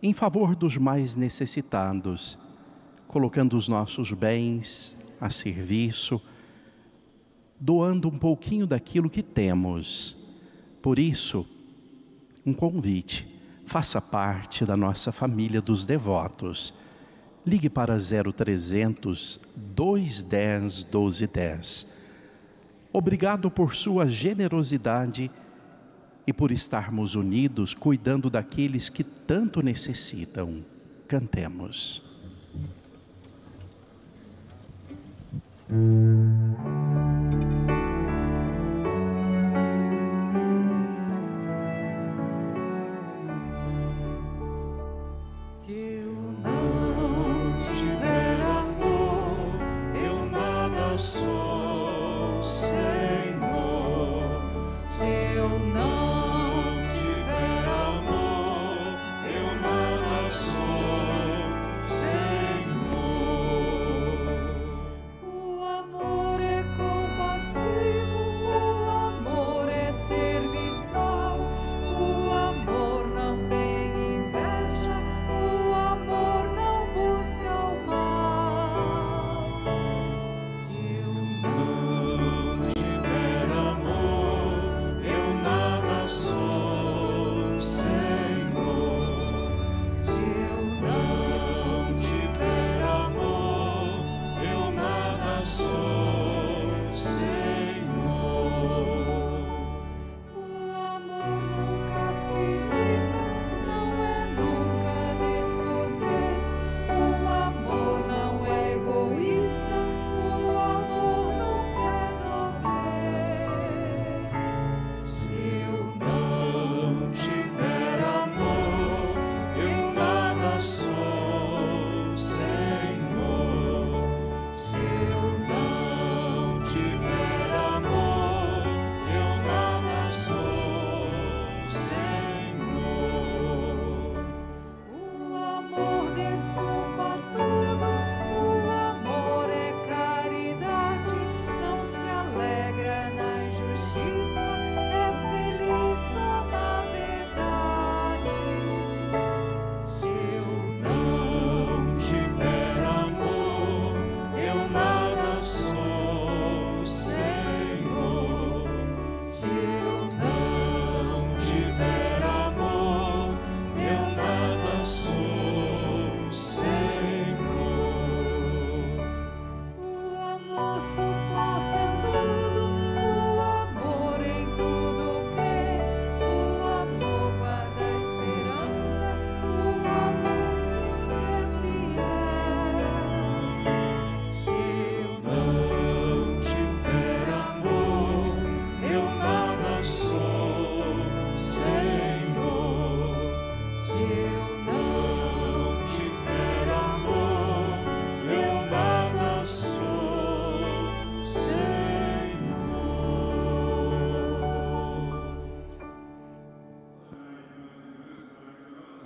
[0.02, 2.38] em favor dos mais necessitados,
[3.06, 6.18] colocando os nossos bens a serviço,
[7.60, 10.16] doando um pouquinho daquilo que temos.
[10.80, 11.46] Por isso,
[12.46, 13.28] um convite,
[13.66, 16.72] faça parte da nossa família dos devotos.
[17.44, 21.95] Ligue para 0300 210 1210
[22.98, 25.30] Obrigado por sua generosidade
[26.26, 30.64] e por estarmos unidos cuidando daqueles que tanto necessitam.
[31.06, 32.02] Cantemos.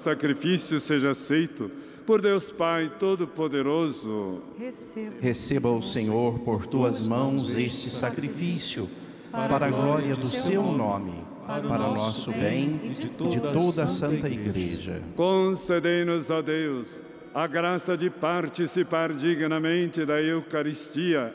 [0.01, 1.71] Sacrifício seja aceito
[2.07, 4.43] por Deus Pai Todo-Poderoso.
[4.59, 5.17] Receba.
[5.21, 8.89] Receba o Senhor por tuas mãos este sacrifício,
[9.31, 14.29] para a glória do seu nome, para o nosso bem e de toda a Santa
[14.29, 15.03] Igreja.
[15.15, 21.35] Concedei-nos, ó Deus, a graça de participar dignamente da Eucaristia,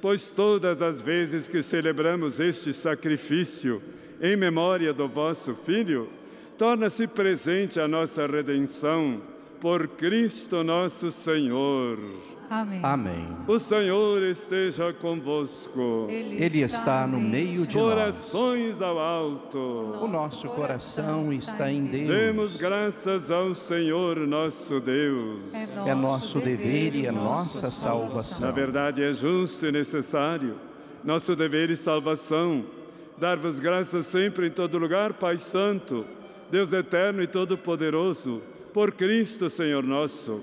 [0.00, 3.82] pois todas as vezes que celebramos este sacrifício
[4.20, 6.08] em memória do vosso Filho,
[6.58, 9.20] torna-se presente a nossa redenção
[9.60, 11.98] por Cristo nosso Senhor.
[12.50, 12.80] Amém.
[12.82, 13.28] Amém.
[13.48, 16.06] O Senhor esteja convosco.
[16.10, 17.88] Ele está no meio de nós.
[17.88, 19.56] Corações ao alto.
[19.58, 22.60] O nosso coração está em Demos Deus.
[22.60, 25.40] graças ao Senhor nosso Deus.
[25.86, 28.52] É nosso dever e é nossa Na salvação.
[28.52, 30.56] verdade, é justo e necessário,
[31.02, 32.66] nosso dever e salvação,
[33.16, 36.04] dar-vos graças sempre em todo lugar, Pai Santo,
[36.52, 38.42] Deus eterno e todo-poderoso,
[38.74, 40.42] por Cristo, Senhor nosso.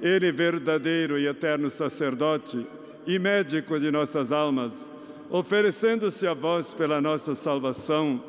[0.00, 2.64] Ele, verdadeiro e eterno sacerdote
[3.04, 4.88] e médico de nossas almas,
[5.28, 8.22] oferecendo-se a vós pela nossa salvação,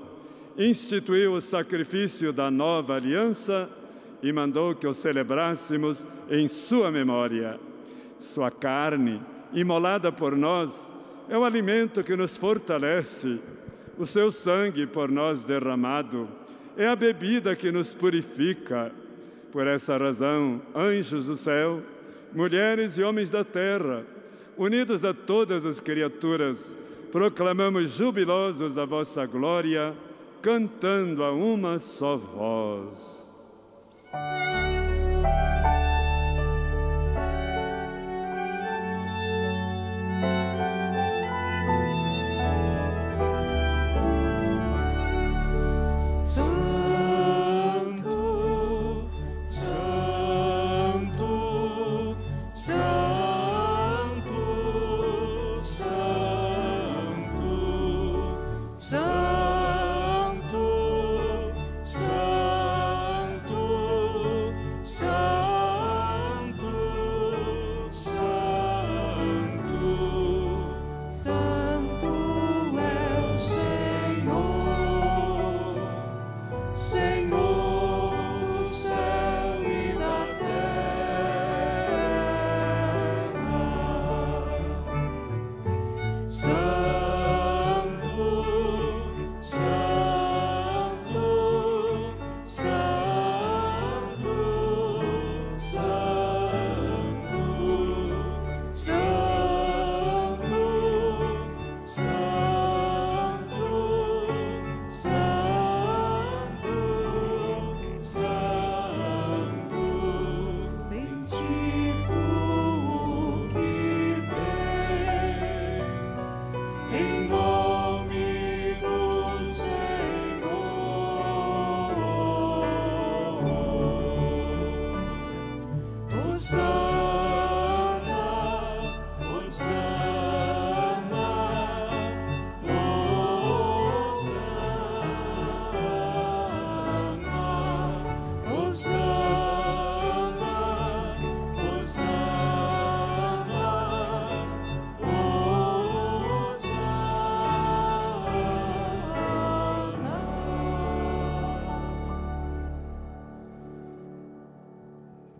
[0.57, 3.69] instituiu o sacrifício da nova aliança
[4.23, 7.59] e mandou que o celebrássemos em sua memória.
[8.19, 9.21] Sua carne,
[9.53, 10.71] imolada por nós,
[11.29, 13.39] é o alimento que nos fortalece.
[13.99, 16.27] O seu sangue por nós derramado
[16.77, 18.91] é a bebida que nos purifica.
[19.51, 21.81] Por essa razão, anjos do céu,
[22.33, 24.03] mulheres e homens da terra,
[24.57, 26.75] unidos a todas as criaturas,
[27.11, 29.95] proclamamos jubilosos a vossa glória,
[30.41, 33.31] cantando a uma só voz.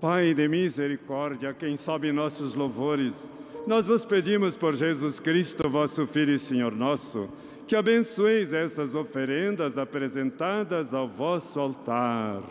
[0.03, 3.15] Pai de misericórdia, quem sabe nossos louvores,
[3.65, 7.29] nós vos pedimos por Jesus Cristo, vosso Filho e Senhor nosso,
[7.65, 12.41] que abençoeis essas oferendas apresentadas ao vosso altar.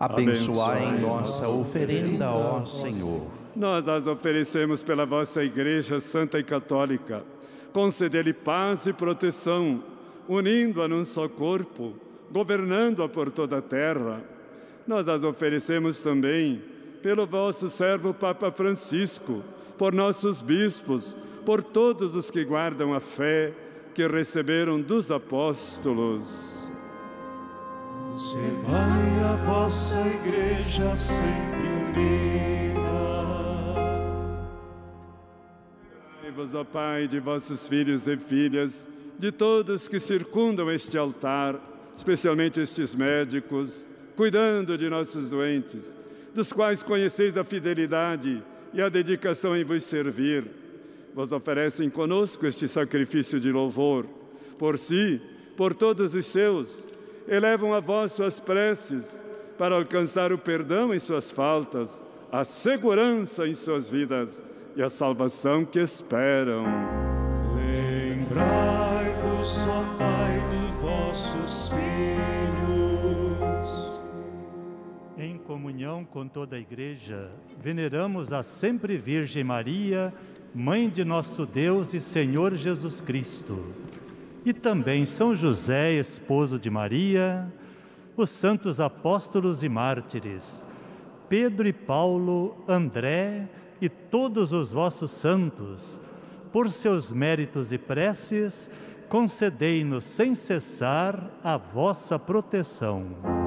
[0.00, 3.22] Abençoai nossa oferenda, ó Senhor.
[3.54, 7.22] Nós as oferecemos pela vossa Igreja Santa e Católica.
[7.72, 9.80] Concedei-lhe paz e proteção,
[10.28, 11.94] unindo-a num só corpo,
[12.32, 14.33] governando-a por toda a terra.
[14.86, 16.62] Nós as oferecemos também
[17.02, 19.42] pelo vosso servo Papa Francisco,
[19.78, 23.52] por nossos bispos, por todos os que guardam a fé
[23.94, 26.70] que receberam dos apóstolos.
[28.66, 32.84] Vai a vossa igreja sempre unida.
[36.22, 38.86] Lembrai-vos, ó Pai, de vossos filhos e filhas,
[39.18, 41.58] de todos que circundam este altar,
[41.96, 43.86] especialmente estes médicos,
[44.16, 45.84] cuidando de nossos doentes,
[46.34, 48.42] dos quais conheceis a fidelidade
[48.72, 50.44] e a dedicação em vos servir.
[51.14, 54.06] Vos oferecem conosco este sacrifício de louvor.
[54.58, 55.20] Por si,
[55.56, 56.86] por todos os seus,
[57.28, 59.22] elevam a vós suas preces,
[59.56, 62.02] para alcançar o perdão em suas faltas,
[62.32, 64.42] a segurança em suas vidas
[64.74, 66.64] e a salvação que esperam.
[67.54, 68.83] Lembrai-vos,
[75.74, 77.28] comunhão com toda a Igreja,
[77.60, 80.14] veneramos a sempre Virgem Maria,
[80.54, 83.74] Mãe de nosso Deus e Senhor Jesus Cristo.
[84.44, 87.52] E também São José, esposo de Maria,
[88.16, 90.64] os santos apóstolos e mártires,
[91.28, 93.48] Pedro e Paulo, André
[93.80, 96.00] e todos os vossos santos,
[96.52, 98.70] por seus méritos e preces,
[99.08, 103.43] concedei-nos sem cessar a vossa proteção.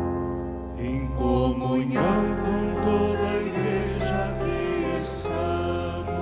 [1.60, 6.22] Comunhão com toda a igreja aqui estamos.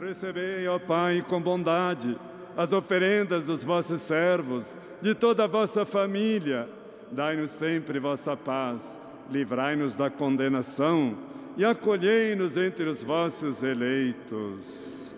[0.00, 2.18] Recebei, ó Pai, com bondade
[2.56, 6.66] as oferendas dos vossos servos, de toda a vossa família.
[7.12, 8.98] Dai-nos sempre vossa paz,
[9.30, 11.14] livrai-nos da condenação
[11.58, 15.10] e acolhei-nos entre os vossos eleitos.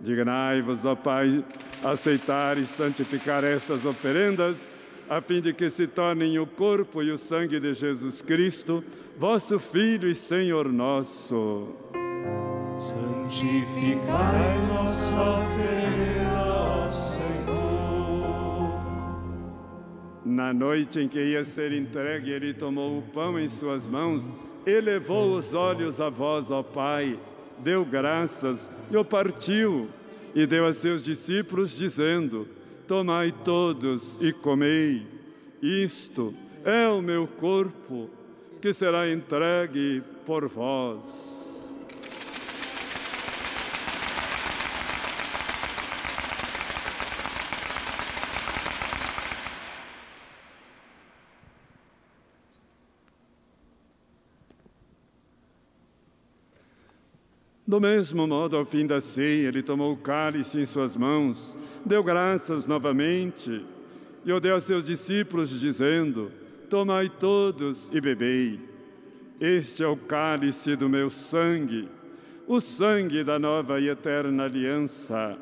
[0.00, 1.44] Dignai-vos, ó Pai,
[1.84, 4.56] aceitar e santificar estas oferendas,
[5.10, 8.84] a fim de que se tornem o corpo e o sangue de Jesus Cristo,
[9.18, 11.74] vosso Filho e Senhor nosso.
[12.78, 17.20] Santificai nossa oferenda, ó Senhor.
[20.24, 24.32] Na noite em que ia ser entregue, ele tomou o pão em suas mãos,
[24.64, 27.18] elevou os olhos a vós, ó Pai,
[27.58, 29.88] deu graças e o partiu,
[30.36, 32.59] e deu a seus discípulos, dizendo:
[32.90, 35.06] Tomai todos e comei,
[35.62, 36.34] isto
[36.64, 38.10] é o meu corpo,
[38.60, 41.39] que será entregue por vós.
[57.70, 61.56] Do mesmo modo, ao fim da ceia, ele tomou o cálice em suas mãos,
[61.86, 63.64] deu graças novamente
[64.24, 66.32] e o deu a seus discípulos, dizendo:
[66.68, 68.58] Tomai todos e bebei.
[69.40, 71.88] Este é o cálice do meu sangue,
[72.48, 75.38] o sangue da nova e eterna aliança,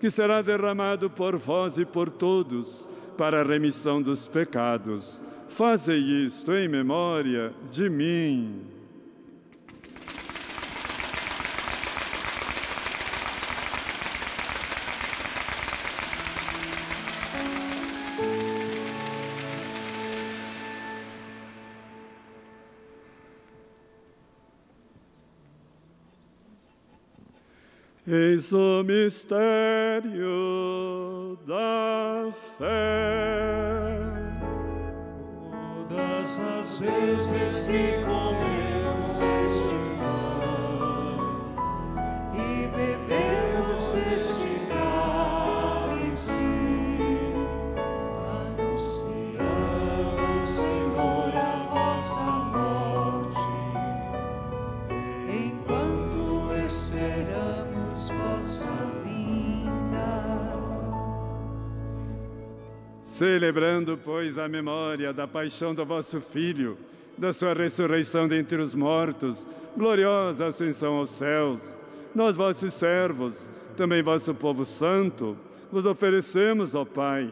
[0.00, 5.22] que será derramado por vós e por todos para a remissão dos pecados.
[5.46, 8.69] Fazei isto em memória de mim.
[28.12, 30.18] Eis o mistério
[31.46, 34.00] da fé.
[35.88, 39.06] Todas as vezes que comemos
[39.46, 41.22] este pão
[42.34, 46.50] e bebemos deste cálice,
[48.58, 49.38] anunciamos,
[50.48, 51.38] Senhor, a
[51.70, 53.46] vossa morte,
[55.28, 55.79] enquanto
[63.20, 66.78] Celebrando, pois, a memória da paixão do vosso Filho,
[67.18, 69.46] da sua ressurreição dentre os mortos,
[69.76, 71.76] gloriosa ascensão aos céus,
[72.14, 75.36] nós, vossos servos, também vosso povo santo,
[75.70, 77.30] vos oferecemos, ó Pai,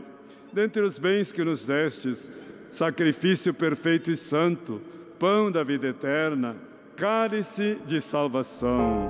[0.52, 2.30] dentre os bens que nos destes,
[2.70, 4.82] sacrifício perfeito e santo,
[5.18, 6.54] pão da vida eterna,
[6.96, 9.08] cálice de salvação.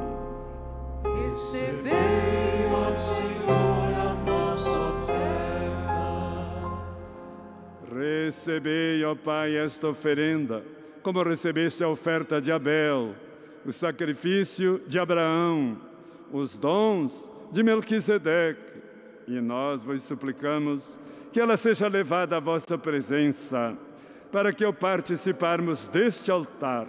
[1.25, 2.38] Recebei,
[7.99, 10.63] Recebei, ó Pai, esta oferenda,
[11.03, 13.13] como recebeste a oferta de Abel,
[13.67, 15.77] o sacrifício de Abraão,
[16.31, 18.79] os dons de Melquisedeque,
[19.27, 20.97] e nós vos suplicamos
[21.33, 23.77] que ela seja levada à vossa presença,
[24.31, 26.87] para que ao participarmos deste altar,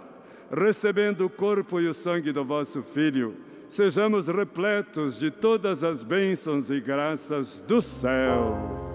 [0.48, 3.34] recebendo o corpo e o sangue do vosso Filho,
[3.68, 8.89] sejamos repletos de todas as bênçãos e graças do céu.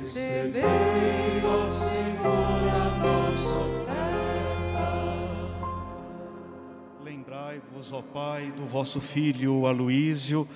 [0.00, 0.62] Recebei,
[1.68, 4.00] Senhor, a nossa oferta.
[7.04, 10.48] Lembrai-vos, ó Pai, do vosso filho Aloísio,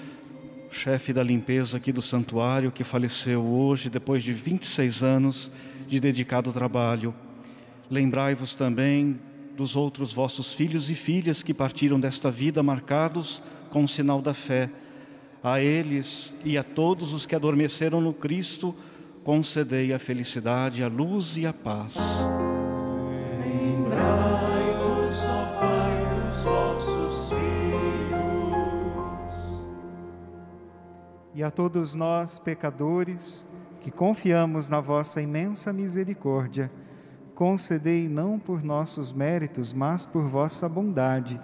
[0.70, 5.52] chefe da limpeza aqui do santuário, que faleceu hoje depois de 26 anos
[5.86, 7.14] de dedicado trabalho.
[7.90, 9.20] Lembrai-vos também
[9.54, 14.32] dos outros vossos filhos e filhas que partiram desta vida marcados com o sinal da
[14.32, 14.70] fé.
[15.42, 18.74] A eles e a todos os que adormeceram no Cristo,
[19.24, 21.96] concedei a felicidade, a luz e a paz.
[23.40, 27.44] Lembrai-vos, ó Pai, dos vossos filhos.
[31.34, 33.48] E a todos nós, pecadores,
[33.80, 36.70] que confiamos na vossa imensa misericórdia,
[37.34, 41.40] concedei não por nossos méritos, mas por vossa bondade,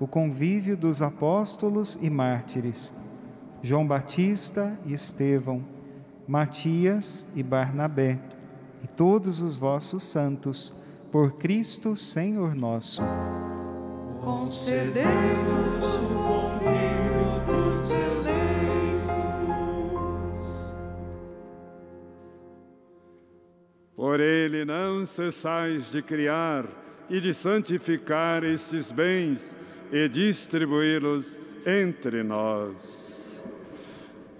[0.00, 2.92] o convívio dos apóstolos e mártires,
[3.62, 5.64] João Batista e Estevão,
[6.30, 8.16] Matias e Barnabé,
[8.84, 10.72] e todos os vossos santos,
[11.10, 13.02] por Cristo Senhor nosso.
[14.20, 18.30] Concedei-nos o convívio dos eleitos.
[23.96, 26.64] Por ele não cessais de criar
[27.10, 29.56] e de santificar estes bens
[29.90, 33.09] e distribuí-los entre nós.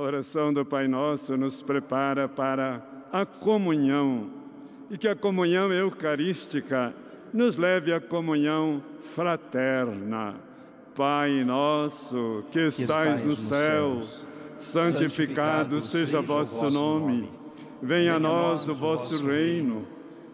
[0.00, 2.82] A oração do Pai Nosso nos prepara para
[3.12, 4.30] a comunhão
[4.90, 6.94] e que a comunhão eucarística
[7.34, 10.36] nos leve à comunhão fraterna.
[10.96, 14.00] Pai nosso que estais no céu,
[14.56, 17.30] santificado seja vosso nome.
[17.82, 19.86] Venha a nós o vosso reino.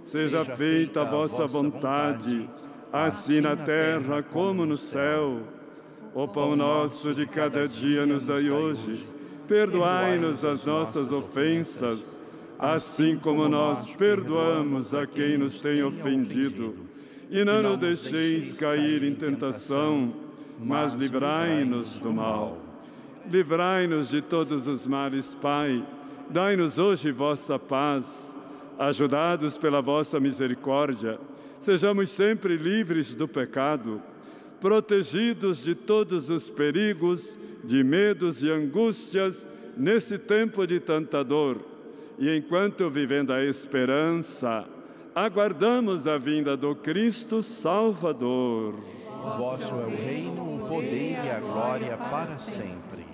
[0.04, 2.48] Seja feita a vossa vontade,
[2.92, 5.40] assim na terra como no céu.
[6.14, 9.15] O pão nosso de cada dia nos dai hoje.
[9.48, 12.20] Perdoai-nos as nossas ofensas,
[12.58, 16.74] assim como nós perdoamos a quem nos tem ofendido.
[17.30, 20.12] E não nos deixeis cair em tentação,
[20.58, 22.58] mas livrai-nos do mal.
[23.30, 25.84] Livrai-nos de todos os males, Pai.
[26.30, 28.36] Dai-nos hoje vossa paz.
[28.78, 31.18] Ajudados pela vossa misericórdia,
[31.58, 34.02] sejamos sempre livres do pecado,
[34.60, 39.46] protegidos de todos os perigos, de medos e angústias
[39.76, 41.60] nesse tempo de tanta dor.
[42.18, 44.64] E enquanto vivendo a esperança,
[45.14, 48.74] aguardamos a vinda do Cristo Salvador.
[49.38, 53.04] Vosso é o reino, o poder e a glória para sempre.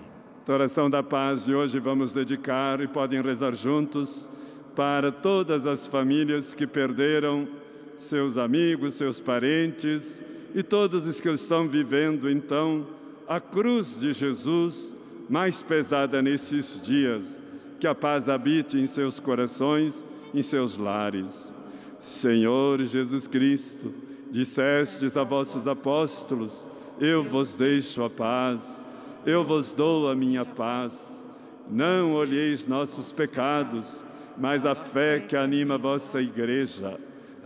[0.47, 4.31] A oração da paz de hoje vamos dedicar e podem rezar juntos
[4.77, 7.48] para todas as famílias que perderam
[7.97, 10.20] seus amigos, seus parentes
[10.54, 12.86] e todos os que estão vivendo então
[13.28, 14.94] a cruz de Jesus
[15.28, 17.40] mais pesada nesses dias.
[17.80, 21.54] Que a paz habite em seus corações, em seus lares.
[21.98, 23.94] Senhor Jesus Cristo,
[24.30, 26.64] dissestes a vossos apóstolos:
[27.00, 28.84] Eu vos deixo a paz,
[29.24, 31.24] eu vos dou a minha paz.
[31.70, 34.06] Não olheis nossos pecados,
[34.36, 36.98] mas a fé que anima a vossa igreja.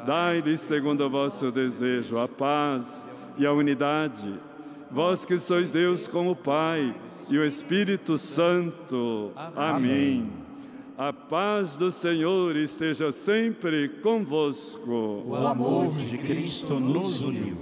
[0.04, 4.34] Dai-lhe, segundo o vosso desejo, a paz e a unidade.
[4.90, 6.94] Vós que sois Deus como Pai
[7.28, 9.32] e o Espírito Santo.
[9.54, 10.30] Amém.
[10.98, 15.24] A paz do Senhor esteja sempre convosco.
[15.26, 17.58] O amor de Cristo nos uniu.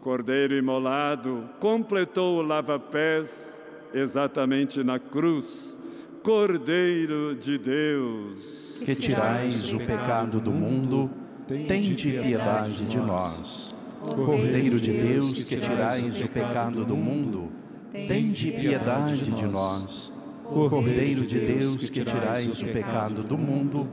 [0.00, 3.60] Cordeiro imolado completou o lava-pés
[3.94, 5.78] exatamente na cruz.
[6.22, 11.10] Cordeiro de Deus, Que tirais o pecado do mundo,
[11.46, 13.72] tende piedade de nós.
[14.00, 17.52] Cordeiro de Deus, que tirais o pecado do mundo,
[17.92, 20.12] tende piedade de nós.
[20.44, 23.88] Cordeiro de Deus, que tirais o pecado do mundo,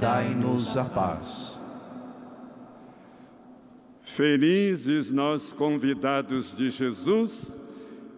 [0.00, 1.60] dai-nos a paz.
[4.02, 7.58] felizes nós convidados de Jesus,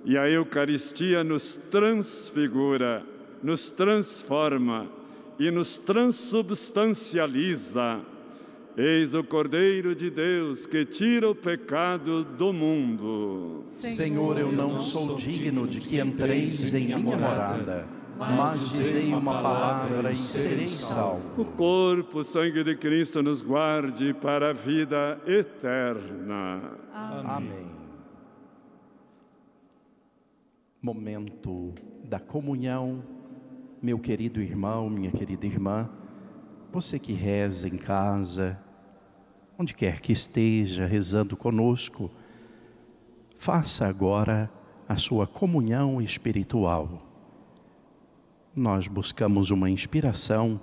[0.05, 3.03] e a Eucaristia nos transfigura,
[3.43, 4.87] nos transforma
[5.39, 8.03] e nos transubstancializa.
[8.77, 13.63] Eis o Cordeiro de Deus que tira o pecado do mundo.
[13.65, 17.89] Senhor, eu não sou digno de que entreis em minha morada,
[18.19, 21.41] mas dizei uma palavra e serei salvo.
[21.41, 26.73] O corpo, o sangue de Cristo nos guarde para a vida eterna.
[26.93, 27.67] Amém.
[30.87, 31.75] momento
[32.05, 33.03] da comunhão,
[33.83, 35.91] meu querido irmão, minha querida irmã,
[36.71, 38.57] você que reza em casa,
[39.59, 42.11] onde quer que esteja rezando conosco,
[43.39, 44.51] faça agora
[44.89, 47.03] a sua comunhão espiritual.
[48.55, 50.61] Nós buscamos uma inspiração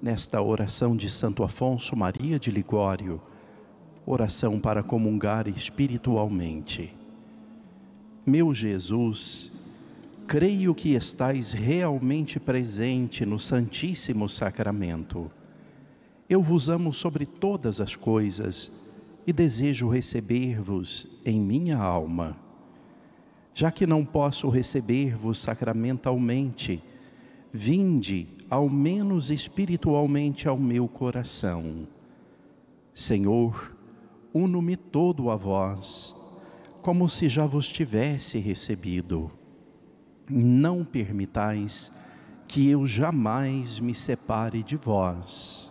[0.00, 3.20] nesta oração de Santo Afonso Maria de Ligório,
[4.04, 6.92] oração para comungar espiritualmente.
[8.26, 9.52] Meu Jesus,
[10.26, 15.30] creio que estais realmente presente no Santíssimo Sacramento.
[16.32, 18.72] Eu vos amo sobre todas as coisas
[19.26, 22.38] e desejo receber-vos em minha alma.
[23.52, 26.82] Já que não posso receber-vos sacramentalmente,
[27.52, 31.86] vinde ao menos espiritualmente ao meu coração.
[32.94, 33.76] Senhor,
[34.32, 36.14] uno-me todo a vós,
[36.80, 39.30] como se já vos tivesse recebido.
[40.30, 41.92] Não permitais
[42.48, 45.70] que eu jamais me separe de vós.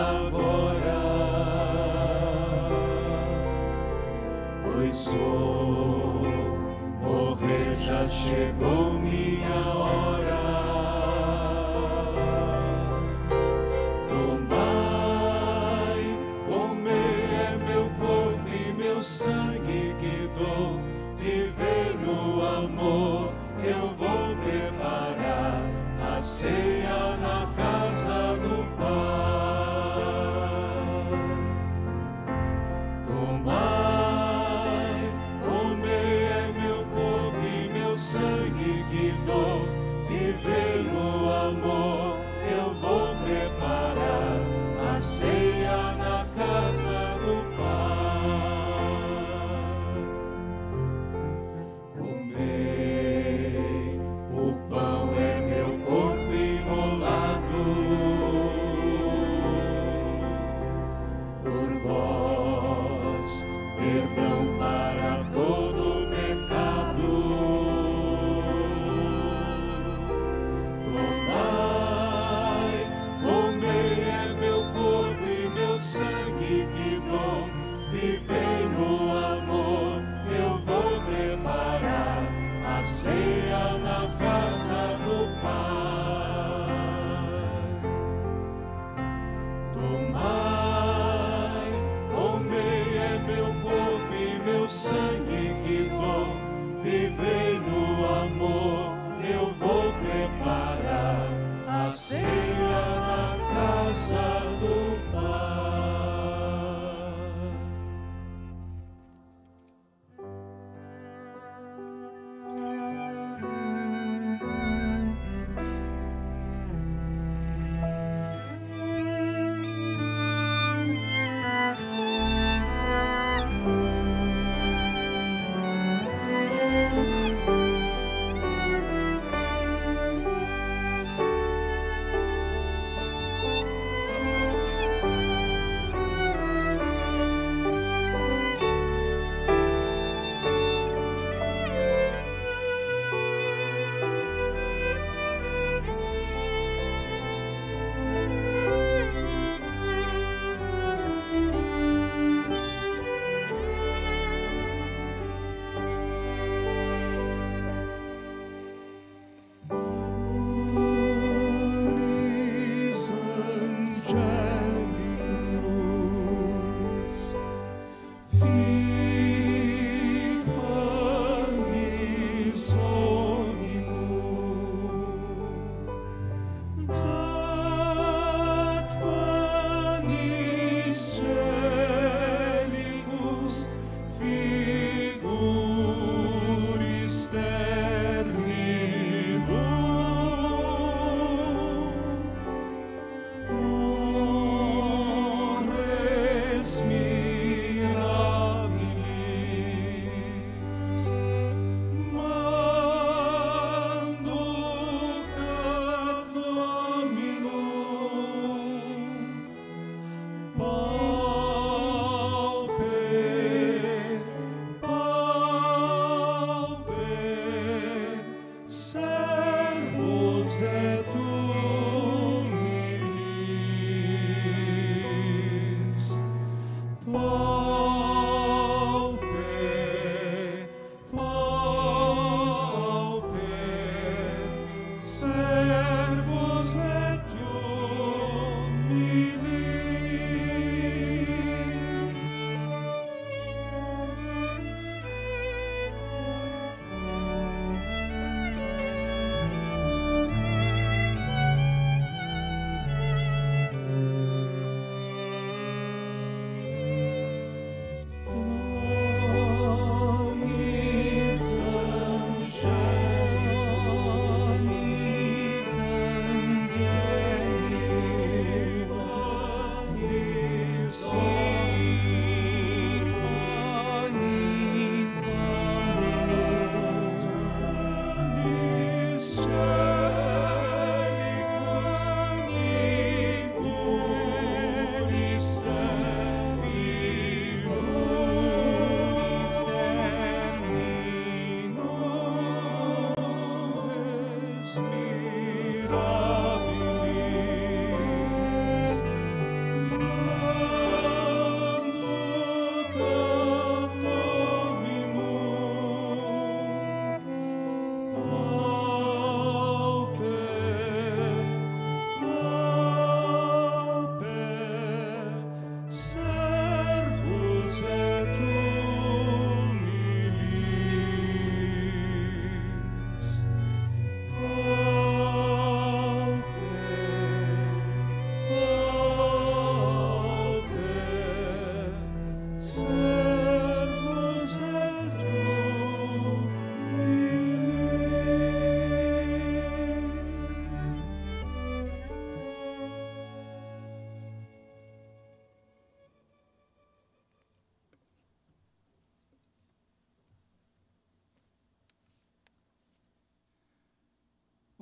[8.25, 8.80] morrer,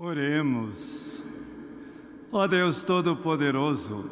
[0.02, 1.26] Oremos.
[2.32, 4.10] Ó Deus Todo-Poderoso,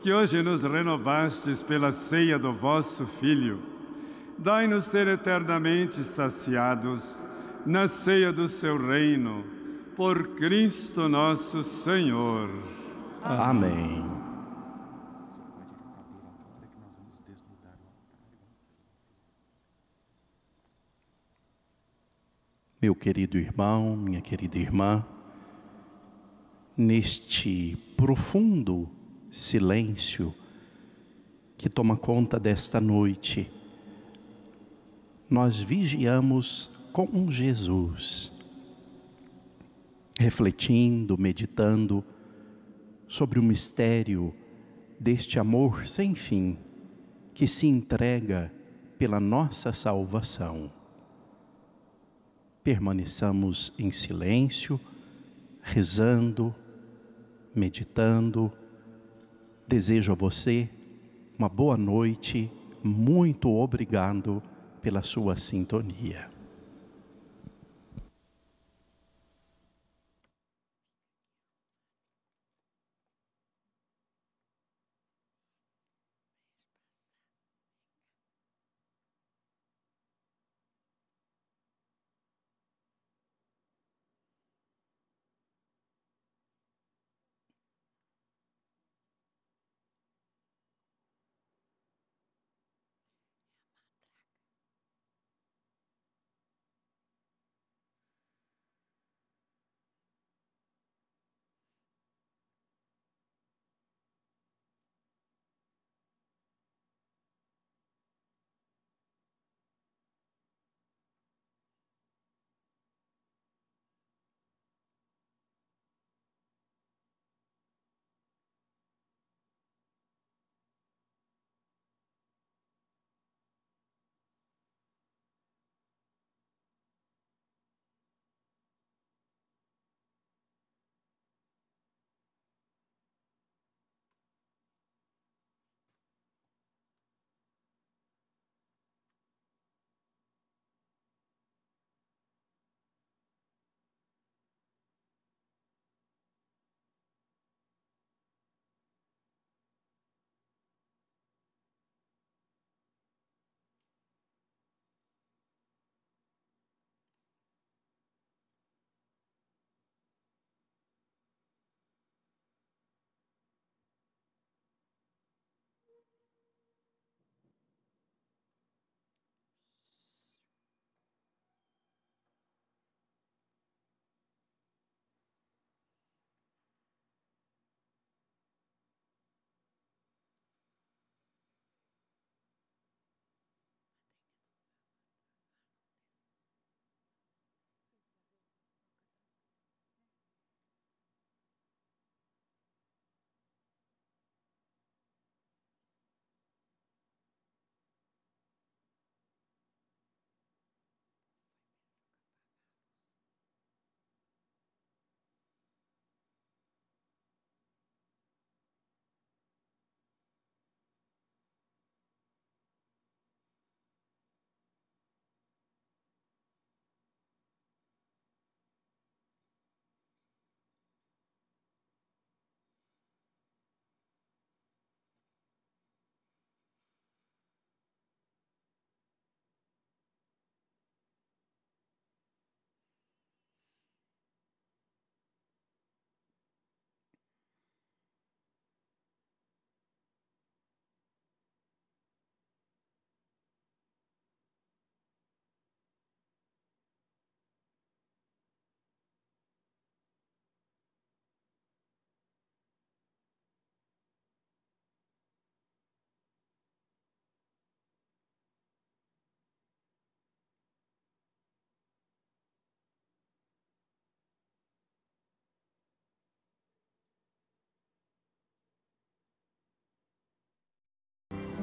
[0.00, 3.62] que hoje nos renovastes pela ceia do vosso Filho,
[4.36, 7.24] dai-nos ser eternamente saciados
[7.64, 9.44] na ceia do seu reino,
[9.94, 12.50] por Cristo nosso Senhor.
[13.22, 14.04] Amém.
[22.82, 25.04] Meu querido irmão, minha querida irmã,
[26.78, 28.88] neste profundo
[29.28, 30.32] silêncio
[31.56, 33.50] que toma conta desta noite,
[35.28, 38.30] nós vigiamos com Jesus,
[40.20, 42.04] refletindo, meditando
[43.08, 44.32] sobre o mistério
[45.00, 46.56] deste amor sem fim
[47.34, 48.52] que se entrega
[48.96, 50.70] pela nossa salvação.
[52.62, 54.80] Permaneçamos em silêncio,
[55.60, 56.54] rezando,
[57.58, 58.50] meditando.
[59.66, 60.70] Desejo a você
[61.38, 62.50] uma boa noite,
[62.82, 64.42] muito obrigado
[64.82, 66.37] pela sua sintonia.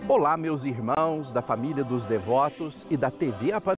[0.07, 3.65] Olá, meus irmãos da família dos devotos e da TV Aparecida.